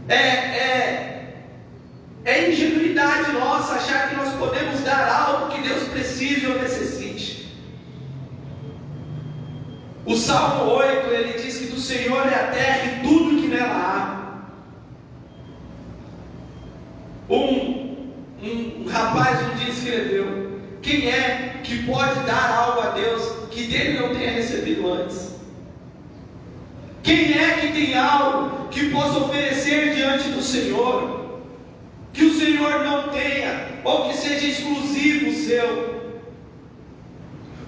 É, 0.08 0.16
é, 0.16 1.34
é 2.24 2.50
ingenuidade 2.50 3.32
nossa 3.32 3.74
achar 3.74 4.08
que 4.08 4.16
nós 4.16 4.32
podemos 4.34 4.80
dar 4.80 5.08
algo 5.08 5.52
que 5.52 5.62
Deus 5.62 5.84
precise 5.88 6.46
ou 6.46 6.60
necessite. 6.60 7.54
O 10.04 10.16
Salmo 10.16 10.70
8, 10.72 11.08
ele 11.10 11.42
diz 11.42 11.58
que 11.58 11.66
do 11.66 11.80
Senhor 11.80 12.26
é 12.26 12.34
a 12.34 12.46
terra 12.52 12.86
e 12.86 13.06
tudo 13.06 13.40
que 13.40 13.48
nela 13.48 13.74
há. 13.74 14.16
Um 17.28 17.75
um 18.46 18.88
rapaz 18.88 19.38
um 19.42 19.56
dia 19.56 19.70
escreveu: 19.70 20.60
Quem 20.82 21.08
é 21.08 21.60
que 21.62 21.82
pode 21.84 22.20
dar 22.20 22.50
algo 22.50 22.80
a 22.80 22.90
Deus 22.90 23.22
que 23.50 23.64
dele 23.64 23.98
não 23.98 24.14
tenha 24.14 24.30
recebido 24.30 24.92
antes? 24.92 25.36
Quem 27.02 27.38
é 27.38 27.58
que 27.60 27.72
tem 27.72 27.96
algo 27.96 28.68
que 28.68 28.90
possa 28.90 29.18
oferecer 29.18 29.94
diante 29.94 30.28
do 30.30 30.42
Senhor, 30.42 31.40
que 32.12 32.24
o 32.24 32.34
Senhor 32.34 32.84
não 32.84 33.08
tenha, 33.10 33.80
ou 33.84 34.08
que 34.08 34.16
seja 34.16 34.46
exclusivo 34.46 35.32
seu? 35.32 35.96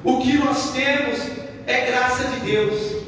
O 0.02 0.18
que 0.20 0.38
nós 0.38 0.72
temos 0.72 1.20
é 1.66 1.86
graça 1.86 2.24
de 2.24 2.40
Deus. 2.40 2.98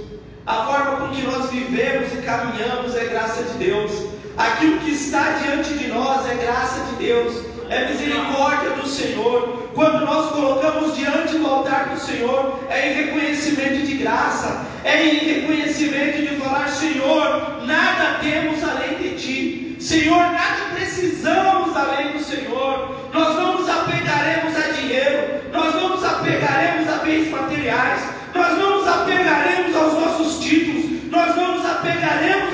A 0.47 0.65
forma 0.67 0.97
com 0.97 1.15
que 1.15 1.23
nós 1.23 1.51
vivemos 1.51 2.13
e 2.13 2.23
caminhamos 2.23 2.95
é 2.95 3.05
graça 3.07 3.43
de 3.45 3.65
Deus. 3.65 4.11
Aquilo 4.37 4.79
que 4.79 4.91
está 4.91 5.39
diante 5.43 5.75
de 5.75 5.89
nós 5.89 6.29
é 6.29 6.35
graça 6.35 6.85
de 6.87 7.05
Deus 7.05 7.51
é 7.71 7.89
misericórdia 7.89 8.71
do 8.71 8.87
Senhor. 8.87 9.71
Quando 9.73 10.05
nós 10.05 10.33
colocamos 10.33 10.97
diante 10.97 11.39
do 11.39 11.47
altar 11.47 11.91
do 11.91 12.01
Senhor, 12.01 12.59
é 12.69 12.91
em 12.91 12.95
reconhecimento 13.05 13.87
de 13.87 13.95
graça, 13.95 14.67
é 14.85 15.07
em 15.07 15.19
reconhecimento 15.19 16.19
de 16.19 16.37
falar: 16.41 16.69
Senhor, 16.69 17.65
nada 17.65 18.19
temos 18.21 18.63
além 18.65 18.97
de 18.99 19.11
Ti, 19.15 19.77
Senhor, 19.81 20.19
nada 20.19 20.75
precisamos 20.75 21.75
além 21.77 22.13
do 22.13 22.25
Senhor. 22.25 22.97
Nós 23.15 23.37
não 23.37 23.59
nos 23.61 23.69
apegaremos 23.69 24.57
a 24.57 24.73
dinheiro, 24.73 25.41
nós 25.53 25.75
não 25.75 25.91
nos 25.91 26.05
apegaremos 26.05 26.89
a 26.89 26.97
bens 26.97 27.31
materiais, 27.31 28.01
nós 28.35 28.59
não 28.59 28.79
nos 28.79 28.89
apegaremos 28.89 29.77
aos 29.77 29.95
nossos 29.95 30.45
títulos, 30.45 31.09
nós 31.09 31.37
não 31.37 31.57
nos 31.57 31.67
apegaremos 31.67 32.50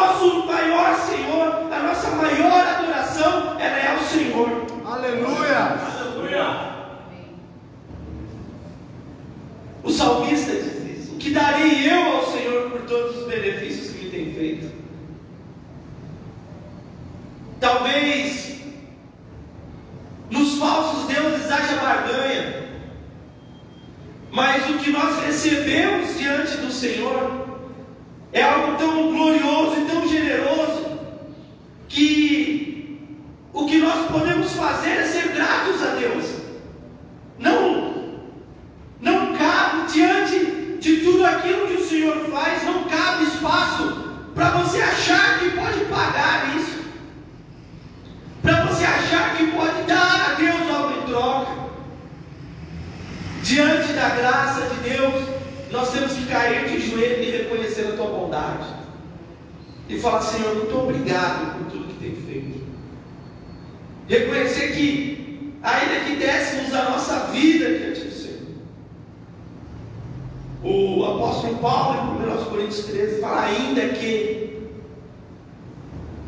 nosso 0.00 0.46
maior 0.46 0.94
Senhor, 0.96 1.72
a 1.72 1.82
nossa 1.82 2.10
maior 2.10 2.66
adoração, 2.66 3.60
ela 3.60 3.78
é 3.78 3.92
ao 3.92 3.98
Senhor. 3.98 4.48
Aleluia! 4.84 5.78
Aleluia! 6.00 6.70
O 9.84 9.90
salmista 9.90 10.52
diz 10.52 10.98
isso: 10.98 11.14
O 11.14 11.18
que 11.18 11.30
darei 11.30 11.90
eu 11.90 12.16
ao 12.16 12.26
Senhor 12.32 12.70
por 12.70 12.82
todos 12.82 13.18
os 13.18 13.26
benefícios 13.26 13.90
que 13.90 14.06
Ele 14.06 14.10
tem 14.10 14.34
feito? 14.34 14.80
Talvez 17.60 18.60
nos 20.30 20.58
falsos 20.58 21.06
deuses 21.08 21.50
haja 21.50 21.76
barganha, 21.76 22.68
mas 24.30 24.70
o 24.70 24.78
que 24.78 24.90
nós 24.90 25.22
recebemos 25.24 26.16
diante 26.16 26.56
do 26.56 26.72
Senhor 26.72 27.40
é 28.32 28.42
algo 28.42 28.76
tão 28.78 29.12
glorioso 29.12 29.80
e 29.80 29.89
tão 30.30 30.36
generoso 30.36 31.00
que 31.88 32.98
o 33.52 33.66
que 33.66 33.78
nós 33.78 34.06
podemos 34.10 34.52
fazer 34.52 34.90
é 34.90 35.06
ser 35.06 35.28
gratos 35.32 35.82
a 35.82 35.94
Deus. 35.94 36.24
Não, 37.38 38.20
não 39.00 39.34
cabe 39.36 39.92
diante 39.92 40.78
de 40.80 40.96
tudo 40.98 41.24
aquilo 41.24 41.66
que 41.66 41.82
o 41.82 41.86
Senhor 41.86 42.16
faz, 42.30 42.64
não 42.64 42.84
cabe 42.84 43.24
espaço 43.24 44.04
para 44.34 44.50
você 44.50 44.80
achar 44.80 45.40
que 45.40 45.50
pode 45.50 45.80
pagar 45.86 46.56
isso, 46.56 46.80
para 48.42 48.64
você 48.66 48.84
achar 48.84 49.36
que 49.36 49.46
pode 49.48 49.82
dar 49.82 50.30
a 50.30 50.34
Deus 50.34 50.70
algo 50.70 51.00
em 51.00 51.06
troca. 51.06 51.60
Diante 53.42 53.92
da 53.94 54.10
graça 54.10 54.68
de 54.68 54.90
Deus, 54.90 55.24
nós 55.72 55.90
temos 55.90 56.12
que 56.12 56.26
cair 56.26 56.68
de 56.68 56.88
joelho 56.88 57.22
e 57.22 57.30
reconhecer 57.30 57.88
a 57.88 57.96
tua 57.96 58.06
bondade. 58.06 58.80
E 59.90 59.98
falar, 59.98 60.22
Senhor, 60.22 60.54
muito 60.54 60.78
obrigado 60.78 61.58
por 61.58 61.72
tudo 61.72 61.88
que 61.88 61.98
tem 61.98 62.14
feito. 62.14 62.60
Reconhecer 64.06 64.72
que, 64.72 65.52
ainda 65.60 66.04
que 66.04 66.14
dessemos 66.14 66.72
a 66.72 66.90
nossa 66.90 67.26
vida 67.32 67.76
diante 67.76 68.02
do 68.02 68.12
Senhor. 68.12 68.38
O 70.62 71.04
apóstolo 71.04 71.56
Paulo, 71.56 72.22
em 72.22 72.40
1 72.40 72.44
Coríntios 72.50 72.84
13, 72.84 73.20
fala, 73.20 73.46
ainda 73.46 73.88
que 73.88 74.68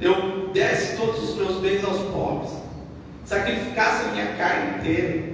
eu 0.00 0.48
desse 0.52 0.96
todos 0.96 1.30
os 1.30 1.36
meus 1.36 1.56
bens 1.58 1.84
aos 1.84 2.00
pobres, 2.10 2.50
sacrificasse 3.26 4.06
a 4.06 4.12
minha 4.12 4.34
carne 4.36 4.78
inteira, 4.78 5.32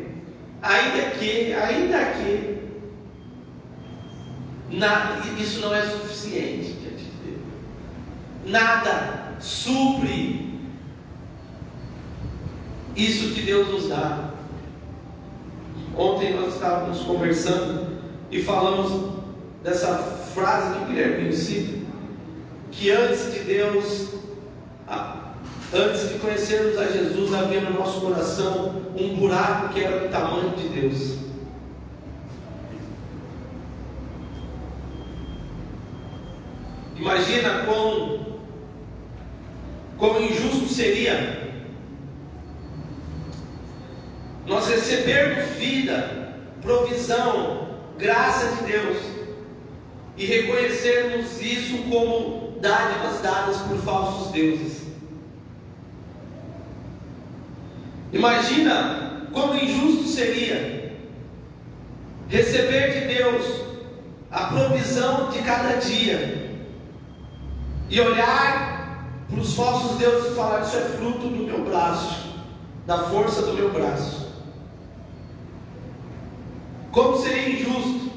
ainda 0.61 1.11
que, 1.11 1.52
ainda 1.52 2.05
que, 2.07 2.59
nada, 4.71 5.26
isso 5.38 5.61
não 5.61 5.75
é 5.75 5.83
suficiente 5.83 6.73
diante 6.73 7.05
de 7.05 7.11
Deus. 7.25 7.40
Nada 8.47 9.37
supre 9.38 10.59
isso 12.97 13.33
que 13.33 13.43
Deus 13.43 13.69
nos 13.69 13.88
dá. 13.88 14.31
Ontem 15.97 16.35
nós 16.35 16.55
estávamos 16.55 17.00
conversando 17.00 17.88
e 18.30 18.42
falamos 18.42 19.14
dessa 19.62 19.97
frase 20.35 20.78
que 20.78 20.85
Guilherme 20.87 21.32
cita, 21.32 21.78
que 22.70 22.90
antes 22.90 23.32
de 23.32 23.40
Deus, 23.40 24.08
antes 25.73 26.08
de 26.08 26.18
conhecermos 26.18 26.78
a 26.78 26.87
Jesus, 26.87 27.35
havia 27.35 27.61
no 27.62 27.78
nosso 27.78 28.00
coração 28.00 28.82
um 28.97 29.16
buraco 29.16 29.73
que 29.73 29.82
era 29.82 30.00
do 30.00 30.08
tamanho 30.11 30.50
de 30.50 30.68
Deus. 30.68 31.18
Imagina 36.97 37.64
quão, 37.64 38.26
quão 39.97 40.20
injusto 40.20 40.66
seria 40.66 41.49
nós 44.47 44.66
recebermos 44.68 45.56
vida, 45.56 46.35
provisão, 46.62 47.68
graça 47.99 48.57
de 48.57 48.73
Deus 48.73 48.97
e 50.17 50.25
reconhecermos 50.25 51.40
isso 51.43 51.78
como 51.90 52.59
dádivas 52.61 53.21
dadas 53.21 53.57
por 53.59 53.76
falsos 53.78 54.33
deuses. 54.33 54.83
Imagina 58.12 59.28
como 59.33 59.55
injusto 59.55 60.09
seria 60.09 60.97
receber 62.28 63.00
de 63.00 63.14
Deus 63.14 63.62
a 64.31 64.45
provisão 64.47 65.31
de 65.31 65.38
cada 65.40 65.76
dia 65.76 66.57
e 67.90 68.00
olhar 68.00 69.06
para 69.28 69.41
os 69.41 69.54
falsos 69.54 69.99
deuses 69.99 70.32
e 70.32 70.34
falar: 70.34 70.63
Isso 70.63 70.76
é 70.76 70.80
fruto 70.80 71.28
do 71.28 71.45
meu 71.45 71.65
braço, 71.65 72.34
da 72.87 72.99
força 73.04 73.43
do 73.43 73.54
meu 73.54 73.71
braço. 73.73 74.27
Como 76.99 77.17
seria 77.17 77.50
injusto 77.50 78.11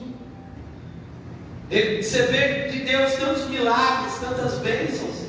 receber 1.69 2.71
de 2.71 2.79
Deus 2.79 3.13
tantos 3.13 3.47
milagres, 3.47 4.15
tantas 4.15 4.57
bênçãos, 4.57 5.27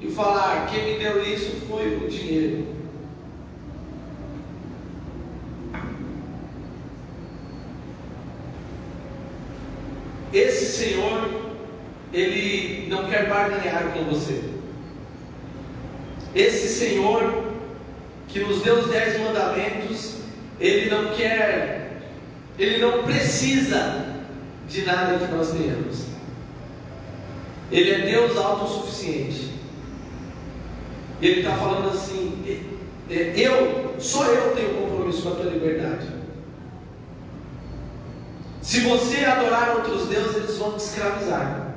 e 0.00 0.08
falar: 0.12 0.68
Quem 0.70 0.92
me 0.92 0.98
deu 1.00 1.20
isso 1.20 1.56
foi 1.68 1.96
o 1.96 2.08
dinheiro. 2.08 2.68
Esse 10.32 10.66
Senhor 10.66 11.30
ele 12.12 12.86
não 12.88 13.10
quer 13.10 13.28
barganhar 13.28 13.92
com 13.92 14.04
você. 14.04 14.40
Esse 16.32 16.68
Senhor 16.68 17.54
que 18.28 18.38
nos 18.38 18.62
deu 18.62 18.78
os 18.78 18.86
dez 18.86 19.18
mandamentos, 19.18 20.18
ele 20.60 20.88
não 20.88 21.12
quer, 21.12 21.83
ele 22.58 22.78
não 22.78 23.02
precisa 23.02 24.22
de 24.68 24.82
nada 24.82 25.18
que 25.18 25.32
nós 25.32 25.50
tenhamos. 25.50 26.04
Ele 27.70 27.90
é 27.90 27.98
Deus 27.98 28.36
autossuficiente. 28.36 29.52
Ele 31.20 31.40
está 31.40 31.56
falando 31.56 31.88
assim: 31.88 32.62
eu, 33.08 33.94
só 33.98 34.24
eu 34.24 34.54
tenho 34.54 34.74
compromisso 34.74 35.22
com 35.22 35.28
a 35.30 35.32
tua 35.32 35.50
liberdade. 35.50 36.06
Se 38.62 38.80
você 38.80 39.24
adorar 39.24 39.76
outros 39.76 40.08
deuses, 40.08 40.36
eles 40.36 40.56
vão 40.56 40.72
te 40.72 40.78
escravizar. 40.84 41.74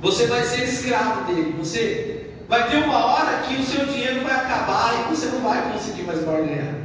Você 0.00 0.26
vai 0.26 0.42
ser 0.42 0.64
escravo 0.64 1.32
dele. 1.32 1.54
Você 1.58 2.30
vai 2.48 2.68
ter 2.68 2.78
uma 2.78 3.06
hora 3.06 3.38
que 3.42 3.54
o 3.54 3.64
seu 3.64 3.86
dinheiro 3.86 4.22
vai 4.22 4.34
acabar 4.34 5.00
e 5.00 5.14
você 5.14 5.26
não 5.26 5.40
vai 5.40 5.72
conseguir 5.72 6.02
mais 6.02 6.22
barganhar. 6.24 6.81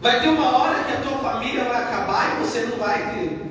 Vai 0.00 0.20
ter 0.20 0.28
uma 0.28 0.56
hora 0.56 0.84
que 0.84 0.92
a 0.92 1.00
tua 1.00 1.18
família 1.18 1.64
vai 1.64 1.82
acabar 1.82 2.32
e 2.32 2.44
você 2.44 2.60
não 2.62 2.78
vai 2.78 3.14
ter 3.14 3.50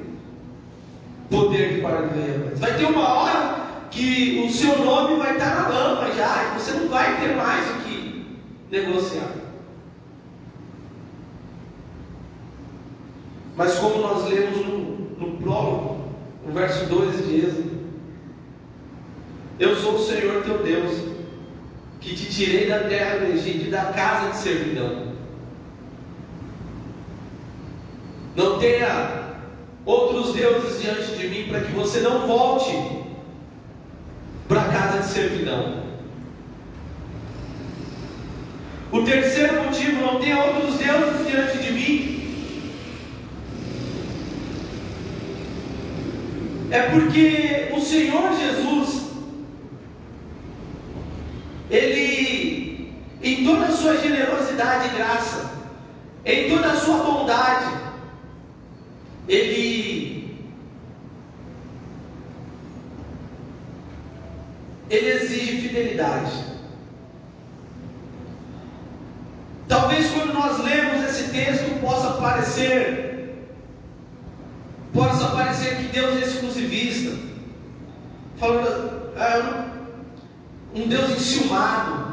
poder 1.29 1.75
de 1.75 1.81
mais. 1.81 2.59
Vai 2.59 2.77
ter 2.77 2.85
uma 2.85 3.07
hora 3.07 3.59
que 3.91 4.43
o 4.45 4.51
seu 4.51 4.83
nome 4.83 5.17
vai 5.17 5.33
estar 5.33 5.55
na 5.55 5.67
lama 5.67 6.11
já 6.11 6.43
e 6.43 6.59
você 6.59 6.71
não 6.73 6.89
vai 6.89 7.19
ter 7.19 7.35
mais 7.35 7.69
o 7.69 7.73
que 7.83 8.39
negociar. 8.71 9.31
Mas 13.55 13.75
como 13.75 13.99
nós 13.99 14.27
lemos 14.29 14.65
no, 14.65 14.77
no 15.19 15.37
prólogo, 15.37 16.13
no 16.45 16.53
verso 16.53 16.85
2 16.85 17.27
de 17.27 17.39
Êxodo, 17.41 17.79
eu 19.59 19.75
sou 19.75 19.95
o 19.95 19.99
Senhor 19.99 20.43
teu 20.43 20.63
Deus, 20.63 21.09
que 21.99 22.15
te 22.15 22.33
tirei 22.33 22.69
da 22.69 22.79
terra 22.79 23.17
do 23.19 23.33
Egito 23.33 23.67
e 23.67 23.69
da 23.69 23.85
casa 23.85 24.31
de 24.31 24.37
servidão. 24.37 25.08
Não 28.39 28.57
tenha 28.57 29.35
outros 29.85 30.33
deuses 30.33 30.81
diante 30.81 31.11
de 31.17 31.27
mim, 31.27 31.49
para 31.49 31.59
que 31.59 31.73
você 31.73 31.99
não 31.99 32.25
volte 32.25 32.71
para 34.47 34.61
a 34.61 34.69
casa 34.69 34.99
de 34.99 35.07
servidão. 35.07 35.83
O 38.93 39.03
terceiro 39.03 39.65
motivo, 39.65 40.01
não 40.01 40.21
tenha 40.21 40.41
outros 40.41 40.75
deuses 40.75 41.27
diante 41.27 41.57
de 41.57 41.73
mim, 41.73 42.19
é 46.71 46.81
porque 46.83 47.73
o 47.75 47.81
Senhor 47.81 48.31
Jesus 48.39 49.09
ele, 51.69 52.93
em 53.21 53.43
toda 53.43 53.65
a 53.65 53.71
sua 53.71 53.97
generosidade 53.97 54.87
e 54.87 54.97
graça, 54.97 55.51
em 56.25 56.49
toda 56.49 56.71
a 56.71 56.75
sua 56.77 56.99
bondade, 56.99 57.78
ele, 59.29 60.35
ele 64.89 65.09
exige 65.11 65.61
fidelidade. 65.61 66.49
Talvez 69.67 70.09
quando 70.11 70.33
nós 70.33 70.57
lemos 70.63 71.07
esse 71.07 71.29
texto 71.29 71.79
possa 71.79 72.13
parecer, 72.13 73.45
possa 74.91 75.27
parecer 75.27 75.77
que 75.77 75.83
Deus 75.83 76.17
é 76.17 76.25
exclusivista, 76.25 77.15
falando, 78.37 79.13
ah, 79.15 79.69
um 80.73 80.87
Deus 80.87 81.11
enciumado. 81.11 82.08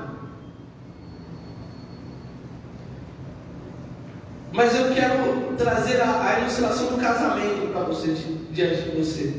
Mas 4.56 4.74
eu 4.74 4.94
quero 4.94 5.54
trazer 5.58 6.00
a, 6.00 6.28
a 6.28 6.40
ilustração 6.40 6.86
do 6.86 6.96
casamento 6.96 7.70
para 7.72 7.82
você, 7.82 8.16
diante 8.50 8.82
de 8.82 8.96
você. 8.96 9.34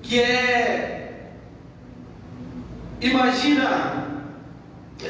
Que 0.00 0.20
é. 0.20 1.32
Imagina. 3.00 4.10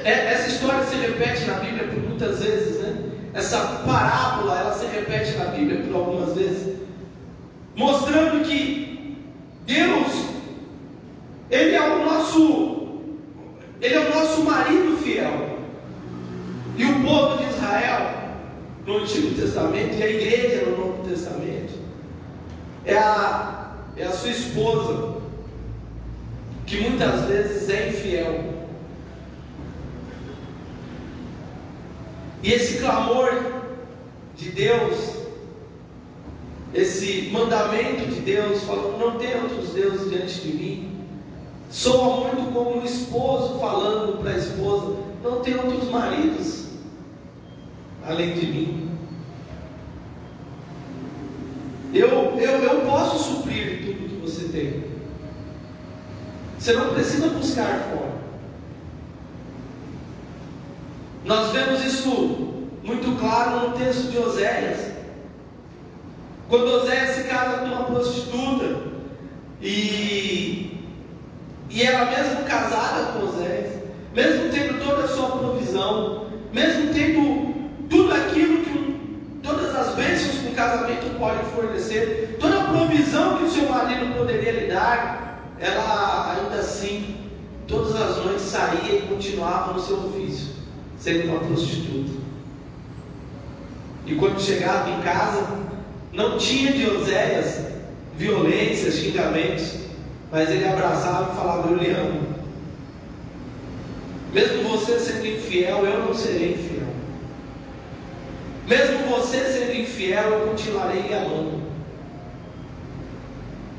É, 0.04 0.32
essa 0.32 0.48
história 0.48 0.82
se 0.84 0.96
repete 0.96 1.44
na 1.44 1.54
Bíblia 1.54 1.86
por 1.88 2.02
muitas 2.08 2.42
vezes, 2.42 2.80
né? 2.80 3.10
Essa 3.34 3.82
parábola, 3.86 4.58
ela 4.58 4.72
se 4.72 4.86
repete 4.86 5.36
na 5.36 5.44
Bíblia 5.44 5.82
por 5.82 5.94
algumas 5.94 6.34
vezes. 6.34 6.78
Mostrando 7.76 8.42
que 8.42 9.18
Deus, 9.66 10.30
Ele 11.50 11.74
é 11.74 11.82
o 11.82 12.04
nosso 12.06 12.82
ele 13.82 13.96
é 13.96 13.98
o 13.98 14.14
nosso 14.14 14.44
marido 14.44 14.96
fiel. 14.98 15.58
E 16.76 16.84
o 16.84 17.02
povo 17.02 17.36
de 17.36 17.50
Israel, 17.50 18.21
no 18.86 18.98
Antigo 18.98 19.34
Testamento, 19.34 19.94
e 19.96 20.02
a 20.02 20.10
igreja 20.10 20.66
no 20.66 20.76
Novo 20.76 21.08
Testamento, 21.08 21.74
é 22.84 22.96
a, 22.96 23.76
é 23.96 24.04
a 24.04 24.12
sua 24.12 24.30
esposa, 24.30 25.16
que 26.66 26.80
muitas 26.80 27.26
vezes 27.26 27.68
é 27.68 27.88
infiel. 27.88 28.52
E 32.42 32.52
esse 32.52 32.78
clamor 32.78 33.62
de 34.36 34.50
Deus 34.50 35.22
esse 36.74 37.28
mandamento 37.30 38.06
de 38.06 38.20
Deus, 38.20 38.62
falando: 38.62 38.98
não 38.98 39.18
tem 39.18 39.34
outros 39.40 39.70
deuses 39.70 40.08
diante 40.08 40.40
de 40.40 40.54
mim. 40.54 40.92
Soa 41.70 42.28
muito 42.28 42.52
como 42.52 42.80
um 42.80 42.84
esposo 42.84 43.58
falando 43.58 44.18
para 44.22 44.32
a 44.32 44.38
esposa: 44.38 44.96
não 45.22 45.40
tem 45.40 45.54
outros 45.54 45.90
maridos 45.90 46.61
além 48.06 48.32
de 48.34 48.46
mim. 48.46 48.90
Eu, 51.94 52.08
eu, 52.38 52.62
eu 52.62 52.80
posso 52.82 53.34
suprir 53.34 53.84
tudo 53.84 54.08
que 54.08 54.20
você 54.20 54.48
tem. 54.48 54.84
Você 56.58 56.72
não 56.72 56.94
precisa 56.94 57.28
buscar 57.28 57.90
fora. 57.90 58.12
Nós 61.24 61.52
vemos 61.52 61.84
isso 61.84 62.10
muito 62.82 63.18
claro 63.18 63.68
no 63.68 63.78
texto 63.78 64.10
de 64.10 64.18
Oséias. 64.18 64.92
Quando 66.48 66.66
Oséias 66.66 67.16
se 67.16 67.24
casa 67.24 67.58
com 67.58 67.66
uma 67.66 67.84
prostituta 67.84 68.82
e, 69.60 70.80
e 71.70 71.82
ela 71.82 72.10
mesmo 72.10 72.44
casada 72.44 73.12
com 73.12 73.26
Oséias, 73.26 73.82
mesmo 74.14 74.50
tendo 74.50 74.84
toda 74.84 75.04
a 75.04 75.08
sua 75.08 75.30
provisão, 75.38 76.26
mesmo 76.52 76.92
tendo 76.92 77.52
tudo 77.88 78.14
aquilo 78.14 78.62
que 78.64 79.40
todas 79.42 79.74
as 79.74 79.94
bênçãos 79.94 80.38
que 80.38 80.48
um 80.48 80.51
casamento 80.62 81.18
pode 81.18 81.44
fornecer, 81.50 82.36
toda 82.38 82.60
a 82.60 82.64
provisão 82.64 83.38
que 83.38 83.44
o 83.44 83.50
seu 83.50 83.68
marido 83.68 84.16
poderia 84.16 84.52
lhe 84.52 84.66
dar, 84.72 85.40
ela 85.58 86.36
ainda 86.36 86.60
assim, 86.60 87.16
todas 87.66 87.94
as 87.96 88.24
noites 88.24 88.42
saía 88.42 88.98
e 88.98 89.06
continuava 89.08 89.72
no 89.72 89.80
seu 89.80 89.96
ofício, 89.96 90.54
sendo 90.98 91.30
uma 91.30 91.40
prostituta. 91.40 92.12
E 94.06 94.14
quando 94.14 94.40
chegava 94.40 94.90
em 94.90 95.00
casa, 95.00 95.46
não 96.12 96.36
tinha 96.36 96.72
de 96.72 96.88
Oséias 96.90 97.72
violências, 98.16 98.96
xingamentos, 98.96 99.78
mas 100.30 100.50
ele 100.50 100.66
abraçava 100.66 101.32
e 101.32 101.36
falava: 101.36 101.70
Eu 101.70 101.76
lhe 101.76 101.90
amo. 101.90 102.32
Mesmo 104.32 104.68
você 104.68 104.98
sendo 104.98 105.26
infiel, 105.26 105.84
eu 105.86 106.04
não 106.04 106.14
serei 106.14 106.54
infiel. 106.54 106.71
Mesmo 108.66 109.08
você 109.08 109.38
sendo 109.44 109.80
infiel, 109.80 110.30
eu 110.30 110.48
continuarei 110.48 111.12
amando. 111.12 111.62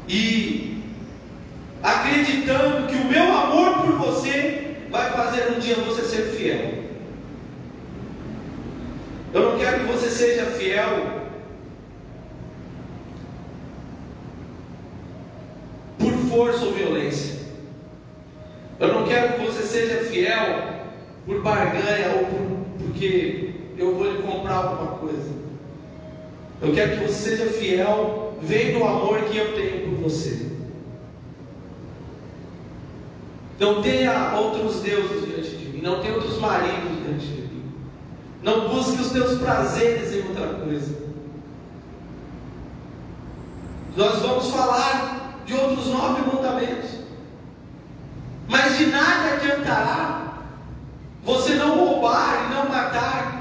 E 0.08 0.84
acreditando 1.82 2.88
que 2.88 2.96
o 2.96 3.06
meu 3.06 3.32
amor 3.38 3.82
por 3.82 3.98
você 3.98 4.78
vai 4.90 5.12
fazer 5.12 5.52
um 5.52 5.60
dia 5.60 5.76
você 5.76 6.04
ser 6.04 6.24
fiel. 6.36 6.84
Eu 9.34 9.52
não 9.52 9.58
quero 9.58 9.80
que 9.80 9.92
você 9.92 10.10
seja 10.10 10.46
fiel 10.46 11.24
por 15.98 16.14
força 16.30 16.66
ou 16.66 16.74
violência. 16.74 17.42
Eu 18.80 18.94
não 18.94 19.08
quero 19.08 19.34
que 19.34 19.46
você 19.46 19.64
seja 19.64 20.04
fiel 20.04 20.74
por 21.26 21.42
barganha 21.42 22.18
ou 22.20 22.26
por, 22.26 22.86
porque 22.86 23.53
eu 23.78 23.96
vou 23.96 24.12
lhe 24.12 24.22
comprar 24.22 24.56
alguma 24.56 24.98
coisa. 24.98 25.32
Eu 26.62 26.74
quero 26.74 26.98
que 26.98 27.08
você 27.08 27.38
seja 27.38 27.52
fiel, 27.52 28.38
vendo 28.42 28.80
o 28.80 28.88
amor 28.88 29.22
que 29.24 29.38
eu 29.38 29.54
tenho 29.54 29.90
por 29.90 30.04
você. 30.04 30.52
Não 33.60 33.82
tenha 33.82 34.34
outros 34.36 34.82
deuses 34.82 35.26
diante 35.26 35.58
de 35.58 35.70
mim, 35.70 35.82
não 35.82 36.02
tenha 36.02 36.16
outros 36.16 36.40
maridos 36.40 37.04
diante 37.06 37.26
de 37.26 37.42
mim. 37.42 37.64
Não 38.42 38.70
busque 38.70 39.02
os 39.02 39.12
teus 39.12 39.40
prazeres 39.40 40.14
em 40.14 40.28
outra 40.28 40.48
coisa. 40.48 41.04
Nós 43.96 44.20
vamos 44.20 44.50
falar 44.50 45.44
de 45.46 45.54
outros 45.54 45.88
nove 45.88 46.22
mandamentos. 46.22 46.92
Mas 48.50 48.78
de 48.78 48.88
nada 48.88 49.36
adiantará 49.36 50.24
você 51.24 51.56
não 51.56 51.78
roubar 51.78 52.46
e 52.46 52.54
não 52.54 52.70
matar, 52.70 53.33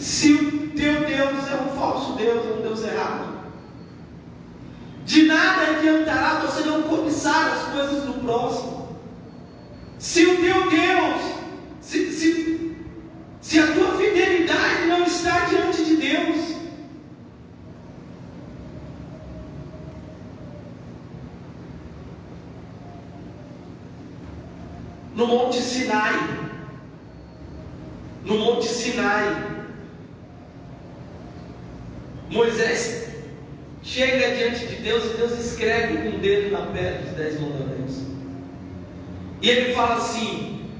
se 0.00 0.32
o 0.32 0.68
teu 0.70 1.00
Deus 1.04 1.46
é 1.46 1.56
um 1.56 1.76
falso 1.78 2.14
Deus, 2.14 2.46
é 2.46 2.54
um 2.54 2.62
Deus 2.62 2.82
errado. 2.82 3.38
De 5.04 5.26
nada 5.26 5.72
adiantará 5.72 6.40
você 6.40 6.62
não 6.62 6.84
cobiçar 6.84 7.52
as 7.52 7.62
coisas 7.74 8.04
do 8.04 8.14
próximo, 8.24 8.96
se 9.98 10.24
o 10.24 10.40
teu 10.40 10.70
Deus 10.70 11.20
se, 11.82 12.12
se, 12.12 12.76
se 13.42 13.58
a 13.58 13.74
tua 13.74 13.96
fidelidade 13.98 14.86
não 14.86 15.02
está 15.04 15.40
diante 15.40 15.84
de 15.84 15.96
Deus, 15.96 16.56
no 25.14 25.26
Monte 25.26 25.60
Sinai, 25.60 26.14
no 28.24 28.38
Monte 28.38 28.66
Sinai, 28.66 29.49
Moisés 32.30 33.08
chega 33.82 34.36
diante 34.36 34.66
de 34.66 34.76
Deus 34.76 35.04
e 35.04 35.16
Deus 35.16 35.32
escreve 35.32 35.98
com 35.98 36.16
o 36.16 36.20
dedo 36.20 36.52
na 36.52 36.66
pedra 36.66 37.02
os 37.08 37.16
dez 37.16 37.40
mandamentos. 37.40 38.02
E 39.42 39.50
ele 39.50 39.74
fala 39.74 39.96
assim: 39.96 40.70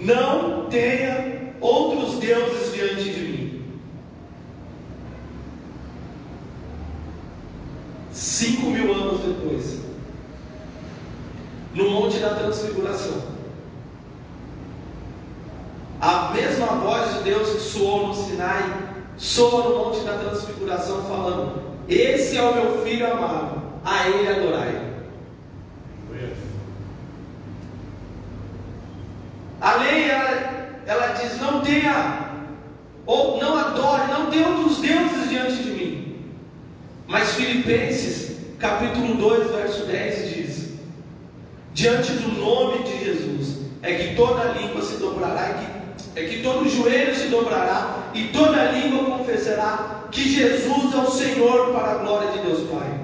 não 0.00 0.68
tenha 0.68 1.54
outros 1.60 2.18
deuses 2.18 2.72
diante 2.74 3.10
de 3.10 3.20
mim. 3.20 3.80
Cinco 8.12 8.70
mil 8.70 8.92
anos 8.92 9.20
depois, 9.20 9.80
no 11.74 11.90
Monte 11.90 12.18
da 12.18 12.34
Transfiguração, 12.34 13.22
a 16.00 16.32
mesma 16.32 16.66
voz 16.66 17.14
de 17.14 17.24
Deus 17.24 17.50
que 17.50 17.60
soou 17.60 18.08
no 18.08 18.14
Sinai, 18.14 18.79
soa 19.20 19.68
no 19.68 19.78
Monte 19.78 20.00
da 20.00 20.14
Transfiguração, 20.14 21.02
falando: 21.02 21.62
Esse 21.88 22.38
é 22.38 22.42
o 22.42 22.54
meu 22.54 22.82
filho 22.82 23.12
amado, 23.12 23.62
a 23.84 24.08
ele 24.08 24.28
adorai. 24.28 24.90
A 29.60 29.74
lei, 29.76 30.08
ela, 30.08 30.80
ela 30.86 31.06
diz: 31.08 31.38
não 31.38 31.60
tenha, 31.60 32.30
ou 33.04 33.38
não 33.38 33.58
adore, 33.58 34.10
não 34.10 34.30
tenha 34.30 34.48
outros 34.48 34.78
deuses 34.78 35.28
diante 35.28 35.62
de 35.62 35.70
mim. 35.70 36.16
Mas 37.06 37.34
Filipenses, 37.34 38.38
capítulo 38.58 39.16
2, 39.16 39.50
verso 39.50 39.84
10 39.84 40.34
diz: 40.34 40.70
diante 41.74 42.12
do 42.12 42.40
nome 42.40 42.84
de 42.84 43.04
Jesus, 43.04 43.58
é 43.82 43.94
que 43.94 44.16
toda 44.16 44.52
língua 44.52 44.80
se 44.80 44.96
dobrará, 44.96 45.79
é 46.16 46.24
que 46.24 46.42
todo 46.42 46.68
joelho 46.68 47.14
se 47.14 47.28
dobrará 47.28 48.10
e 48.14 48.24
toda 48.28 48.72
língua 48.72 49.18
confessará 49.18 50.08
que 50.10 50.28
Jesus 50.28 50.94
é 50.94 50.98
o 50.98 51.10
Senhor 51.10 51.72
para 51.72 51.92
a 51.92 51.98
glória 51.98 52.32
de 52.32 52.38
Deus 52.40 52.68
Pai. 52.68 53.00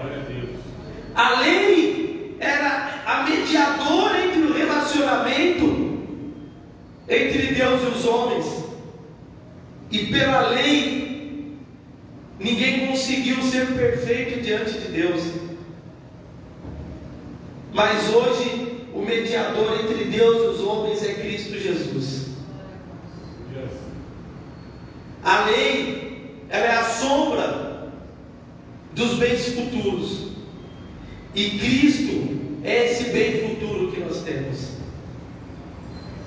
A 0.00 0.06
Deus. 0.28 0.50
A 1.14 1.40
lei 1.40 2.36
era 2.38 3.02
a 3.04 3.22
mediadora 3.24 4.24
entre 4.24 4.42
o 4.42 4.52
relacionamento 4.52 5.90
entre 7.10 7.54
Deus 7.54 7.82
e 7.82 7.86
os 7.86 8.04
homens. 8.06 8.46
E 9.90 10.06
pela 10.06 10.50
lei, 10.50 11.56
ninguém 12.38 12.86
conseguiu 12.86 13.42
ser 13.42 13.66
perfeito 13.74 14.40
diante 14.40 14.78
de 14.78 14.88
Deus. 14.92 15.22
Mas 17.72 18.14
hoje, 18.14 18.86
o 18.94 19.00
mediador 19.00 19.80
entre 19.80 20.04
Deus 20.04 20.36
e 20.36 20.46
os 20.48 20.60
homens 20.60 21.02
é 21.02 21.14
Cristo 21.14 21.58
Jesus. 21.58 22.19
A 25.22 25.44
lei, 25.44 26.44
ela 26.48 26.64
é 26.66 26.76
a 26.76 26.84
sombra 26.84 27.90
dos 28.92 29.14
bens 29.18 29.46
futuros. 29.54 30.30
E 31.34 31.58
Cristo 31.58 32.60
é 32.64 32.86
esse 32.86 33.10
bem 33.10 33.48
futuro 33.48 33.92
que 33.92 34.00
nós 34.00 34.22
temos. 34.22 34.70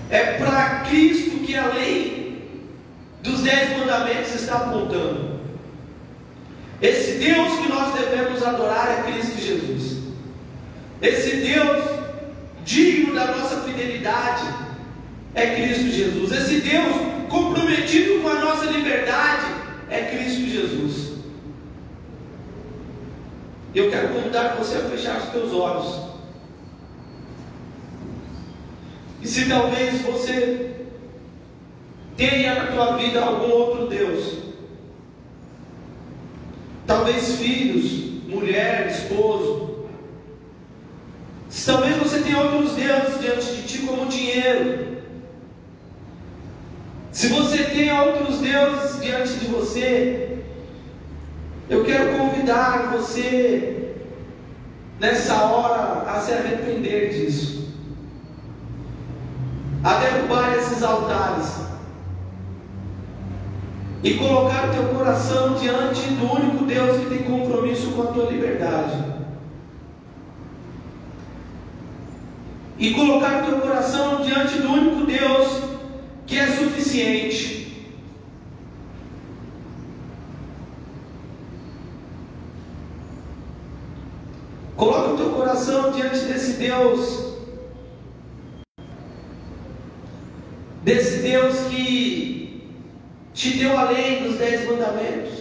É 0.09 0.37
para 0.37 0.81
Cristo 0.81 1.39
que 1.39 1.55
a 1.55 1.67
lei 1.67 2.49
dos 3.21 3.41
dez 3.41 3.77
mandamentos 3.77 4.35
está 4.35 4.57
apontando. 4.57 5.39
Esse 6.81 7.13
Deus 7.13 7.59
que 7.59 7.69
nós 7.69 7.93
devemos 7.93 8.43
adorar 8.43 8.89
é 8.99 9.11
Cristo 9.11 9.41
Jesus. 9.41 10.03
Esse 11.01 11.37
Deus 11.37 11.83
digno 12.65 13.15
da 13.15 13.27
nossa 13.27 13.61
fidelidade 13.61 14.45
é 15.33 15.55
Cristo 15.55 15.89
Jesus. 15.91 16.31
Esse 16.31 16.61
Deus 16.61 17.12
comprometido 17.33 18.21
com 18.21 18.27
a 18.27 18.35
nossa 18.35 18.65
liberdade 18.65 19.55
é 19.89 20.03
Cristo 20.03 20.47
Jesus. 20.47 21.13
Eu 23.73 23.89
quero 23.89 24.09
convidar 24.09 24.55
você 24.55 24.77
a 24.77 24.81
fechar 24.81 25.17
os 25.17 25.29
teus 25.29 25.51
olhos. 25.51 26.03
E 29.19 29.27
se 29.27 29.49
talvez 29.49 30.01
você 30.01 30.75
tenha 32.15 32.53
na 32.53 32.71
tua 32.71 32.97
vida 32.97 33.19
algum 33.19 33.51
outro 33.51 33.87
Deus, 33.87 34.37
talvez 36.85 37.37
filhos, 37.37 38.23
mulher, 38.27 38.91
esposo. 38.91 39.87
Talvez 41.65 41.97
você 41.97 42.19
tenha 42.19 42.41
outros 42.41 42.73
deuses 42.73 43.19
diante 43.19 43.55
de 43.55 43.63
ti, 43.63 43.79
como 43.79 44.05
dinheiro. 44.05 44.92
Se 47.13 47.27
você 47.27 47.65
tem 47.65 47.93
outros 47.93 48.39
deuses 48.39 48.99
diante 48.99 49.35
de 49.35 49.45
você, 49.45 50.39
eu 51.69 51.85
quero 51.85 52.17
convidar 52.17 52.89
você 52.91 53.93
nessa 54.99 55.35
hora 55.43 56.09
a 56.09 56.19
se 56.19 56.33
arrepender 56.33 57.13
disso, 57.13 57.71
a 59.83 59.93
derrubar 59.99 60.55
esses 60.57 60.81
altares 60.81 61.61
e 64.01 64.15
colocar 64.15 64.71
teu 64.71 64.85
coração 64.85 65.53
diante 65.53 66.01
do 66.15 66.33
único 66.33 66.65
Deus 66.65 66.99
que 66.99 67.15
tem 67.15 67.23
compromisso 67.23 67.91
com 67.91 68.01
a 68.01 68.07
tua 68.07 68.31
liberdade. 68.31 69.13
E 72.79 72.91
colocar 72.95 73.43
teu 73.43 73.59
coração 73.59 74.23
diante 74.23 74.57
do 74.57 74.67
único 74.67 75.05
Deus 75.05 75.72
que 76.33 76.39
é 76.39 76.47
suficiente. 76.47 77.87
Coloca 84.75 85.11
o 85.11 85.17
teu 85.17 85.29
coração 85.29 85.91
diante 85.91 86.21
desse 86.21 86.53
Deus, 86.53 87.35
desse 90.81 91.19
Deus 91.19 91.55
que 91.69 92.67
te 93.35 93.57
deu 93.59 93.77
a 93.77 93.91
lei 93.91 94.23
dos 94.23 94.39
dez 94.39 94.67
mandamentos, 94.67 95.33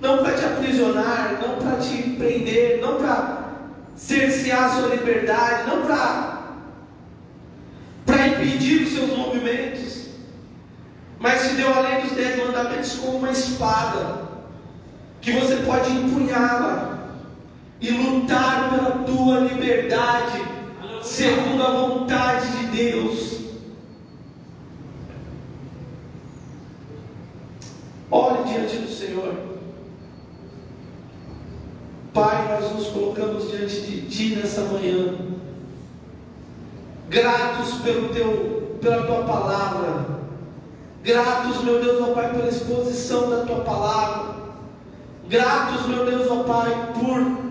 não 0.00 0.22
para 0.22 0.38
te 0.38 0.44
aprisionar, 0.46 1.38
não 1.38 1.56
para 1.56 1.76
te 1.76 2.02
prender, 2.16 2.80
não 2.80 2.96
para 2.96 3.52
cercear 3.94 4.64
a 4.64 4.68
sua 4.70 4.88
liberdade, 4.88 5.68
não 5.68 5.82
para 5.82 6.38
impedir 8.28 8.84
os 8.84 8.94
seus 8.94 9.14
movimentos, 9.14 9.98
mas 11.38 11.50
te 11.50 11.54
deu 11.54 11.72
a 11.72 11.80
lei 11.80 12.02
dos 12.02 12.12
dez 12.12 12.44
mandamentos 12.44 12.94
como 12.94 13.18
uma 13.18 13.30
espada, 13.30 14.22
que 15.20 15.30
você 15.32 15.56
pode 15.58 15.90
empunhá-la 15.92 16.98
e 17.80 17.90
lutar 17.90 18.70
pela 18.70 18.90
tua 19.04 19.40
liberdade, 19.40 20.42
segundo 21.00 21.62
a 21.62 21.70
vontade 21.70 22.50
de 22.50 22.66
Deus. 22.76 23.38
Ore 28.10 28.42
diante 28.44 28.78
do 28.78 28.90
Senhor. 28.90 29.34
Pai, 32.12 32.48
nós 32.48 32.74
nos 32.74 32.88
colocamos 32.88 33.48
diante 33.48 33.80
de 33.82 34.08
Ti 34.08 34.36
nessa 34.36 34.62
manhã 34.62 35.14
gratos 37.08 37.74
pelo 37.84 38.08
teu, 38.08 38.78
pela 38.80 39.06
tua 39.06 39.22
palavra, 39.22 40.17
gratos, 41.02 41.62
meu 41.62 41.80
Deus, 41.80 42.02
ó 42.02 42.12
Pai, 42.14 42.32
pela 42.32 42.48
exposição 42.48 43.30
da 43.30 43.44
tua 43.44 43.60
palavra, 43.60 44.34
gratos, 45.28 45.86
meu 45.86 46.04
Deus, 46.04 46.30
ó 46.30 46.42
Pai, 46.42 46.92
por 46.94 47.48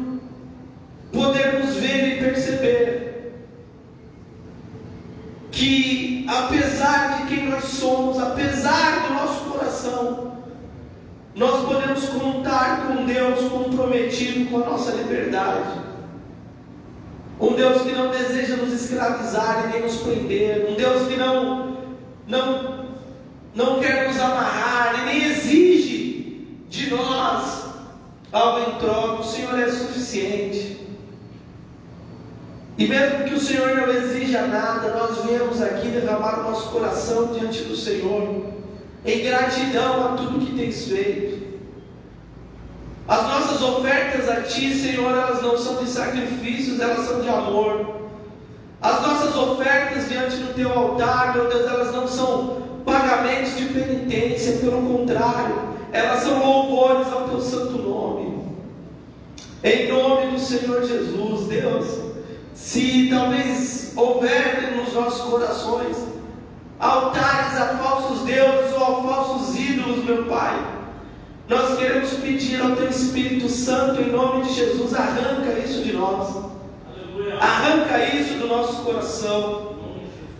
podermos 1.11 1.75
ver 1.75 2.17
e 2.17 2.19
perceber 2.19 3.07
que, 5.51 6.25
apesar 6.29 7.17
de 7.17 7.27
quem 7.27 7.49
nós 7.49 7.63
somos, 7.63 8.19
apesar 8.19 9.07
do 9.07 9.13
nosso 9.13 9.45
coração, 9.45 10.37
nós 11.35 11.65
podemos 11.65 12.09
contar 12.09 12.87
com 12.87 13.05
Deus 13.05 13.47
comprometido 13.49 14.49
com 14.49 14.57
a 14.57 14.65
nossa 14.65 14.91
liberdade. 14.91 15.79
Um 17.39 17.53
Deus 17.53 17.83
que 17.83 17.91
não 17.91 18.09
deseja 18.09 18.55
nos 18.55 18.73
escravizar 18.73 19.65
e 19.65 19.73
nem 19.73 19.81
nos 19.83 19.97
prender. 19.97 20.67
Um 20.69 20.75
Deus 20.75 21.07
que 21.07 21.15
não, 21.15 21.77
não, 22.27 22.76
não 23.57 23.79
quer 23.79 24.07
nos 24.07 24.19
amarrar 24.19 25.01
e 25.01 25.05
nem 25.05 25.31
exige 25.31 26.47
de 26.69 26.91
nós 26.91 27.65
algo 28.31 28.69
em 28.69 28.75
troca. 28.75 29.21
O 29.21 29.23
Senhor 29.23 29.59
é 29.59 29.67
suficiente. 29.67 30.77
E 32.77 32.87
mesmo 32.87 33.25
que 33.25 33.33
o 33.33 33.39
Senhor 33.39 33.75
não 33.75 33.89
exija 33.89 34.45
nada, 34.45 34.93
nós 34.93 35.25
viemos 35.25 35.59
aqui 35.59 35.87
derramar 35.87 36.41
o 36.41 36.51
nosso 36.51 36.69
coração 36.69 37.33
diante 37.33 37.63
do 37.63 37.75
Senhor, 37.75 38.45
em 39.03 39.23
gratidão 39.23 40.05
a 40.05 40.17
tudo 40.17 40.45
que 40.45 40.55
tens 40.55 40.87
feito. 40.87 41.47
As 43.07 43.23
nossas 43.23 43.61
ofertas 43.63 44.29
a 44.29 44.41
Ti, 44.41 44.75
Senhor, 44.75 45.09
elas 45.09 45.41
não 45.41 45.57
são 45.57 45.83
de 45.83 45.89
sacrifícios, 45.89 46.79
elas 46.79 47.07
são 47.07 47.21
de 47.21 47.29
amor. 47.29 47.95
As 48.79 49.01
nossas 49.01 49.35
ofertas 49.35 50.07
diante 50.07 50.35
do 50.35 50.53
Teu 50.53 50.71
altar, 50.71 51.33
meu 51.33 51.49
Deus, 51.49 51.65
elas 51.65 51.91
não 51.95 52.07
são 52.07 52.66
pagamentos 52.87 53.57
de 53.57 53.65
penitência, 53.65 54.59
pelo 54.59 54.81
contrário, 54.81 55.55
elas 55.91 56.23
são 56.23 56.39
louvores 56.39 57.11
ao 57.11 57.27
Teu 57.27 57.41
santo 57.41 57.77
nome. 57.79 58.37
Em 59.61 59.89
nome 59.89 60.31
do 60.31 60.39
Senhor 60.39 60.81
Jesus, 60.83 61.47
Deus, 61.47 61.85
se 62.53 63.09
talvez 63.09 63.91
houver 63.93 64.73
nos 64.77 64.93
nossos 64.93 65.21
corações 65.29 65.97
altares 66.79 67.59
a 67.59 67.77
falsos 67.77 68.21
deuses 68.21 68.71
ou 68.73 68.83
a 68.83 69.03
falsos 69.03 69.59
ídolos, 69.59 70.05
meu 70.05 70.23
Pai, 70.25 70.57
nós 71.49 71.77
queremos 71.77 72.11
pedir 72.13 72.61
ao 72.61 72.75
Teu 72.77 72.87
Espírito 72.87 73.49
Santo, 73.49 74.01
em 74.01 74.11
nome 74.11 74.45
de 74.45 74.53
Jesus, 74.53 74.93
arranca 74.93 75.59
isso 75.59 75.83
de 75.83 75.91
nós. 75.91 76.37
Arranca 77.41 77.99
isso 78.15 78.35
do 78.35 78.47
nosso 78.47 78.83
coração. 78.83 79.77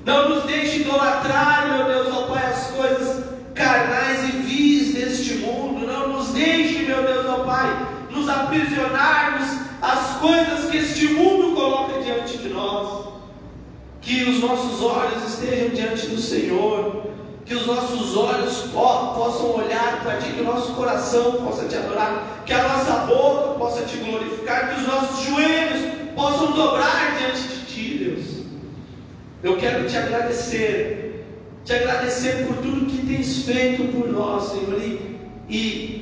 Não 0.08 0.30
nos 0.30 0.46
deixe 0.46 0.84
idolatrar, 0.84 1.68
meu 1.68 1.86
Deus, 1.86 2.08
ó 2.16 2.28
Pai, 2.28 2.46
as 2.46 2.68
coisas 2.68 3.26
carnais 3.54 4.24
e 4.30 4.38
vis 4.38 4.94
deste 4.94 5.34
mundo. 5.40 5.86
Não 5.86 6.08
nos 6.14 6.30
deixe, 6.30 6.86
meu 6.86 7.04
Deus, 7.04 7.26
ó 7.26 7.44
Pai, 7.44 7.88
nos 8.10 8.30
aprisionarmos 8.48 9.60
às 9.82 10.18
coisas 10.18 10.70
que 10.72 10.78
este 10.78 11.08
mundo 11.10 11.56
coloca 11.56 12.02
diante 12.02 12.38
de 12.38 12.50
nós. 12.50 13.08
Que 14.02 14.24
os 14.24 14.40
nossos 14.40 14.82
olhos 14.82 15.24
estejam 15.28 15.70
diante 15.70 16.08
do 16.08 16.20
Senhor. 16.20 17.08
Que 17.46 17.56
os 17.56 17.66
nossos 17.66 18.16
olhos 18.18 18.58
possam 18.74 19.56
olhar 19.56 20.02
para 20.04 20.18
ti, 20.18 20.34
que 20.34 20.42
o 20.42 20.44
nosso 20.44 20.74
coração 20.74 21.32
possa 21.34 21.66
te 21.66 21.78
adorar, 21.78 22.44
que 22.46 22.52
a 22.52 22.62
nossa 22.68 23.06
boca 23.06 23.58
possa 23.58 23.86
te 23.86 23.96
glorificar, 23.98 24.74
que 24.74 24.82
os 24.82 24.88
nossos 24.88 25.26
joelhos 25.26 25.80
possam 26.14 26.52
dobrar 26.52 27.18
diante 27.18 27.42
de 27.44 27.66
ti, 27.66 28.04
Deus. 28.04 28.46
Eu 29.42 29.56
quero 29.56 29.88
te 29.88 29.96
agradecer, 29.96 31.26
te 31.64 31.72
agradecer 31.72 32.48
por 32.48 32.58
tudo 32.58 32.86
que 32.86 33.08
tens 33.08 33.46
feito 33.46 33.94
por 33.94 34.10
nós, 34.10 34.52
Senhor, 34.52 34.82
e 35.50 35.97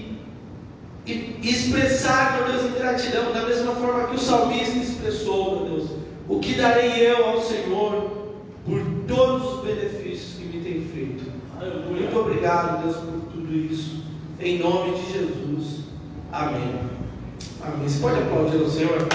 expressar, 1.50 2.38
meu 2.38 2.52
Deus, 2.52 2.66
em 2.66 2.80
gratidão, 2.80 3.32
da 3.32 3.46
mesma 3.46 3.74
forma 3.76 4.08
que 4.08 4.16
o 4.16 4.20
salmista 4.20 4.78
expressou, 4.78 5.56
meu 5.56 5.78
Deus. 5.78 5.90
O 6.28 6.40
que 6.40 6.56
darei 6.56 7.08
eu 7.08 7.26
ao 7.26 7.42
Senhor 7.42 8.12
por 8.66 8.82
todos 9.08 9.54
os 9.54 9.66
benefícios 9.66 10.38
que 10.38 10.46
me 10.46 10.64
tem 10.64 10.82
feito? 10.82 11.32
Muito 11.90 12.20
obrigado, 12.20 12.84
Deus, 12.84 12.98
por 12.98 13.32
tudo 13.32 13.56
isso. 13.56 14.04
Em 14.40 14.60
nome 14.60 14.98
de 14.98 15.14
Jesus. 15.14 15.86
Amém. 16.32 16.80
Amém. 17.62 17.88
Você 17.88 18.00
pode 18.00 18.20
aplaudir 18.20 18.58
o 18.58 18.70
Senhor? 18.70 19.08